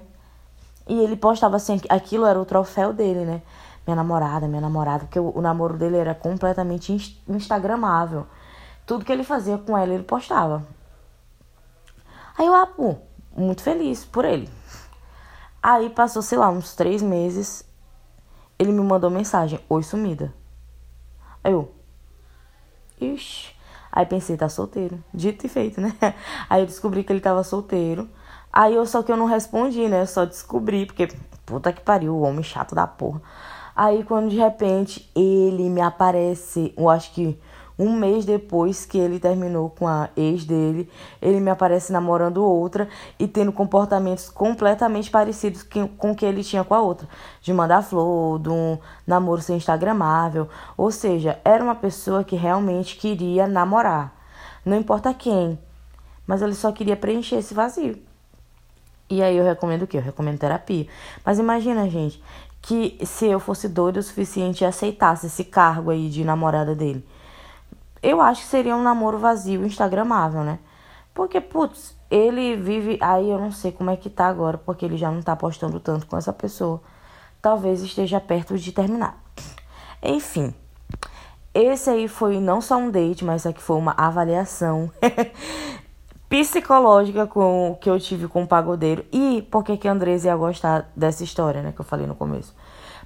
E 0.88 0.98
ele 0.98 1.18
postava 1.18 1.58
assim, 1.58 1.82
aquilo 1.90 2.26
era 2.26 2.40
o 2.40 2.46
troféu 2.46 2.94
dele, 2.94 3.26
né? 3.26 3.42
Minha 3.86 3.98
namorada, 3.98 4.48
minha 4.48 4.62
namorada, 4.62 5.00
porque 5.00 5.20
o, 5.20 5.34
o 5.36 5.42
namoro 5.42 5.78
dele 5.78 5.98
era 5.98 6.16
completamente 6.16 7.22
instagramável. 7.28 8.26
Tudo 8.90 9.06
que 9.06 9.12
ele 9.12 9.24
fazia 9.24 9.56
com 9.56 9.78
ela, 9.78 9.94
ele 9.94 10.02
postava. 10.02 10.66
Aí 12.36 12.48
eu, 12.48 12.56
ah, 12.56 12.66
pô, 12.66 12.96
muito 13.38 13.62
feliz 13.62 14.04
por 14.04 14.26
ele. 14.26 14.50
Aí 15.62 15.92
passou, 15.92 16.24
sei 16.24 16.40
lá, 16.40 16.50
uns 16.50 16.76
três 16.76 17.00
meses 17.00 17.64
ele 18.58 18.72
me 18.72 18.82
mandou 18.82 19.12
mensagem: 19.12 19.60
Oi, 19.70 19.84
sumida. 19.84 20.34
Aí 21.44 21.54
eu. 21.54 21.72
Ixi. 23.00 23.56
Aí 23.92 24.08
pensei, 24.08 24.36
tá 24.36 24.50
solteiro. 24.50 25.04
Dito 25.14 25.46
e 25.46 25.50
feito, 25.50 25.80
né? 25.80 25.96
Aí 26.50 26.64
eu 26.64 26.66
descobri 26.66 27.04
que 27.04 27.14
ele 27.14 27.22
tava 27.22 27.44
solteiro. 27.44 28.10
Aí 28.52 28.74
eu 28.74 28.88
só 28.88 29.04
que 29.04 29.12
eu 29.12 29.18
não 29.18 29.28
respondi, 29.28 29.88
né? 29.88 30.02
Eu 30.02 30.08
só 30.08 30.26
descobri, 30.26 30.88
porque 30.88 31.10
puta 31.46 31.72
que 31.72 31.82
pariu, 31.82 32.16
o 32.16 32.22
homem 32.22 32.42
chato 32.42 32.74
da 32.74 32.88
porra. 32.88 33.22
Aí 33.76 34.04
quando 34.04 34.32
de 34.32 34.38
repente 34.38 35.08
ele 35.16 35.70
me 35.70 35.80
aparece, 35.80 36.74
eu 36.76 36.90
acho 36.90 37.14
que 37.14 37.40
um 37.80 37.96
mês 37.96 38.26
depois 38.26 38.86
que 38.86 38.98
ele 38.98 39.22
terminou 39.22 39.70
com 39.70 39.88
a 39.88 40.10
ex 40.18 40.44
dele, 40.44 40.92
ele 41.22 41.40
me 41.40 41.50
aparece 41.50 41.94
namorando 41.94 42.44
outra 42.44 42.90
e 43.18 43.26
tendo 43.26 43.54
comportamentos 43.54 44.30
completamente 44.30 45.10
parecidos 45.10 45.64
com 45.64 46.12
o 46.12 46.16
que 46.16 46.26
ele 46.26 46.44
tinha 46.44 46.66
com 46.66 46.76
a 46.76 46.82
outra. 46.82 47.08
De 47.42 47.54
mandar 47.54 47.82
flor, 47.82 48.38
de 48.38 48.50
um 48.50 48.78
namoro 49.08 49.42
sem 49.42 49.56
instagramável. 49.56 50.50
Ou 50.76 50.92
seja, 50.92 51.40
era 51.46 51.64
uma 51.64 51.74
pessoa 51.74 52.22
que 52.22 52.36
realmente 52.36 52.98
queria 52.98 53.48
namorar. 53.48 54.14
Não 54.66 54.76
importa 54.76 55.14
quem. 55.14 55.58
Mas 56.28 56.42
ele 56.42 56.56
só 56.56 56.74
queria 56.74 56.98
preencher 56.98 57.38
esse 57.38 57.54
vazio. 57.54 57.98
E 59.10 59.24
aí 59.24 59.38
eu 59.38 59.46
recomendo 59.46 59.84
o 59.84 59.88
quê? 59.88 59.98
Eu 59.98 60.02
recomendo 60.02 60.38
terapia. 60.38 60.86
Mas 61.26 61.40
imagina, 61.40 61.90
gente, 61.90 62.22
que 62.62 63.00
se 63.06 63.26
eu 63.26 63.40
fosse 63.40 63.70
doida 63.70 64.02
o 64.02 64.04
suficiente 64.04 64.66
e 64.66 64.68
aceitasse 64.68 65.28
esse 65.28 65.46
cargo 65.46 65.92
aí 65.92 66.10
de 66.10 66.26
namorada 66.26 66.76
dele 66.76 67.04
eu 68.02 68.22
acho 68.22 68.42
que 68.42 68.48
seria 68.48 68.76
um 68.76 68.84
namoro 68.84 69.18
vazio, 69.18 69.66
instagramável, 69.66 70.44
né? 70.44 70.60
Porque, 71.14 71.42
putz, 71.42 71.98
ele 72.10 72.56
vive. 72.56 72.98
Aí 73.02 73.30
eu 73.30 73.40
não 73.40 73.52
sei 73.52 73.72
como 73.72 73.90
é 73.90 73.98
que 73.98 74.10
tá 74.10 74.28
agora, 74.28 74.58
porque 74.58 74.86
ele 74.86 74.98
já 74.98 75.12
não 75.12 75.22
tá 75.22 75.36
postando 75.36 75.80
tanto 75.80 76.08
com 76.08 76.18
essa 76.18 76.32
pessoa. 76.32 76.82
Talvez 77.42 77.82
esteja 77.82 78.20
perto 78.20 78.58
de 78.58 78.72
terminar. 78.72 79.22
Enfim. 80.02 80.54
Esse 81.54 81.90
aí 81.90 82.08
foi 82.08 82.40
não 82.40 82.62
só 82.62 82.78
um 82.78 82.92
date, 82.92 83.26
mas 83.26 83.46
aqui 83.46 83.62
foi 83.62 83.76
uma 83.76 83.94
avaliação 83.98 84.92
psicológica 86.30 87.26
com 87.26 87.76
que 87.82 87.90
eu 87.90 88.00
tive 88.00 88.28
com 88.28 88.44
o 88.44 88.48
pagodeiro. 88.48 89.04
E 89.12 89.42
por 89.50 89.64
que 89.64 89.76
que 89.76 89.88
Andresa 89.88 90.30
ia 90.30 90.36
gostar 90.36 90.90
dessa 90.96 91.24
história, 91.24 91.62
né? 91.62 91.72
Que 91.72 91.82
eu 91.82 91.86
falei 91.86 92.06
no 92.06 92.16
começo. 92.16 92.56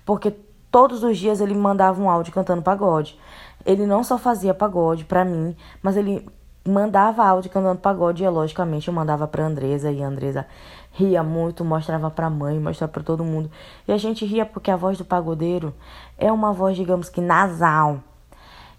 Porque 0.05 0.31
todos 0.69 1.03
os 1.03 1.17
dias 1.17 1.39
ele 1.39 1.53
mandava 1.53 2.01
um 2.01 2.09
áudio 2.09 2.33
cantando 2.33 2.61
pagode. 2.61 3.17
Ele 3.65 3.85
não 3.85 4.03
só 4.03 4.17
fazia 4.17 4.53
pagode 4.53 5.05
para 5.05 5.23
mim, 5.23 5.55
mas 5.81 5.95
ele 5.95 6.27
mandava 6.65 7.25
áudio 7.25 7.51
cantando 7.51 7.79
pagode 7.79 8.23
e, 8.23 8.29
logicamente, 8.29 8.87
eu 8.87 8.93
mandava 8.93 9.27
pra 9.27 9.45
Andresa 9.45 9.91
e 9.91 10.01
a 10.01 10.07
Andresa 10.07 10.45
ria 10.91 11.23
muito, 11.23 11.65
mostrava 11.65 12.09
pra 12.09 12.29
mãe, 12.29 12.59
mostrava 12.59 12.91
pra 12.91 13.03
todo 13.03 13.23
mundo. 13.23 13.49
E 13.87 13.91
a 13.91 13.97
gente 13.97 14.25
ria 14.25 14.45
porque 14.45 14.71
a 14.71 14.75
voz 14.75 14.97
do 14.97 15.05
pagodeiro 15.05 15.73
é 16.17 16.31
uma 16.31 16.53
voz, 16.53 16.77
digamos 16.77 17.09
que 17.09 17.19
nasal. 17.19 17.99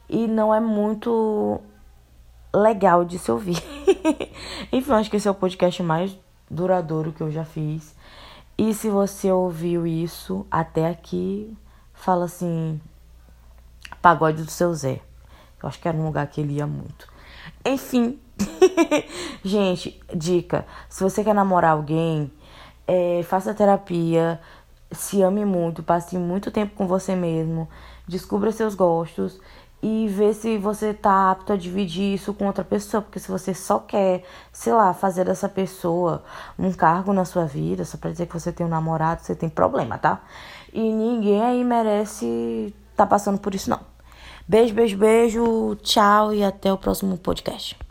E 0.09 0.27
não 0.27 0.55
é 0.55 0.61
muito 0.61 1.61
legal 2.55 3.05
de 3.05 3.19
se 3.19 3.31
ouvir. 3.31 3.63
Enfim, 4.73 4.93
acho 4.93 5.11
que 5.11 5.17
esse 5.17 5.29
é 5.29 5.31
o 5.31 5.35
podcast 5.35 5.83
mais 5.83 6.17
duradouro 6.51 7.13
que 7.13 7.23
eu 7.23 7.31
já 7.31 7.45
fiz. 7.45 7.95
E 8.57 8.73
se 8.73 8.89
você 8.89 9.33
ouviu 9.33 9.87
isso 9.87 10.47
até 10.51 10.89
aqui, 10.89 11.53
fala 11.93 12.27
assim: 12.27 12.81
Pagode 14.05 14.43
do 14.43 14.51
seu 14.51 14.75
Zé. 14.75 15.01
Eu 15.63 15.67
acho 15.67 15.81
que 15.81 15.89
era 15.89 15.97
um 15.97 16.05
lugar 16.05 16.27
que 16.27 16.39
ele 16.39 16.57
ia 16.57 16.67
muito. 16.67 17.09
Enfim. 17.65 18.21
Gente, 19.43 19.99
dica: 20.15 20.67
se 20.91 21.03
você 21.03 21.25
quer 21.25 21.35
namorar 21.35 21.71
alguém, 21.71 22.31
é, 22.87 23.23
faça 23.23 23.55
terapia, 23.55 24.39
se 24.93 25.23
ame 25.23 25.47
muito, 25.47 25.83
passe 25.83 26.19
muito 26.19 26.51
tempo 26.51 26.75
com 26.75 26.87
você 26.87 27.17
mesmo, 27.17 27.67
descubra 28.07 28.53
seus 28.53 28.75
gostos 28.75 29.41
e 29.83 30.07
vê 30.07 30.35
se 30.35 30.59
você 30.59 30.93
tá 30.93 31.31
apto 31.31 31.55
a 31.55 31.57
dividir 31.57 32.13
isso 32.13 32.35
com 32.35 32.47
outra 32.47 32.63
pessoa, 32.63 33.01
porque 33.01 33.19
se 33.19 33.31
você 33.31 33.55
só 33.55 33.79
quer, 33.79 34.23
sei 34.53 34.75
lá, 34.75 34.93
fazer 34.93 35.25
dessa 35.25 35.49
pessoa 35.49 36.23
um 36.59 36.71
cargo 36.75 37.15
na 37.15 37.25
sua 37.25 37.47
vida, 37.47 37.87
só 37.87 37.97
pra 37.97 38.11
dizer 38.11 38.27
que 38.27 38.39
você 38.39 38.53
tem 38.53 38.67
um 38.67 38.69
namorado, 38.69 39.23
você 39.23 39.35
tem 39.35 39.49
problema, 39.49 39.97
tá? 39.97 40.21
E 40.75 40.93
ninguém 40.93 41.41
aí 41.41 41.65
merece 41.65 42.75
tá 42.95 43.07
passando 43.07 43.39
por 43.39 43.55
isso 43.55 43.71
não. 43.71 43.94
Beijo, 44.47 44.75
beijo, 44.75 44.97
beijo. 44.99 45.77
Tchau 45.83 46.33
e 46.35 46.45
até 46.45 46.73
o 46.73 46.79
próximo 46.79 47.17
podcast. 47.19 47.77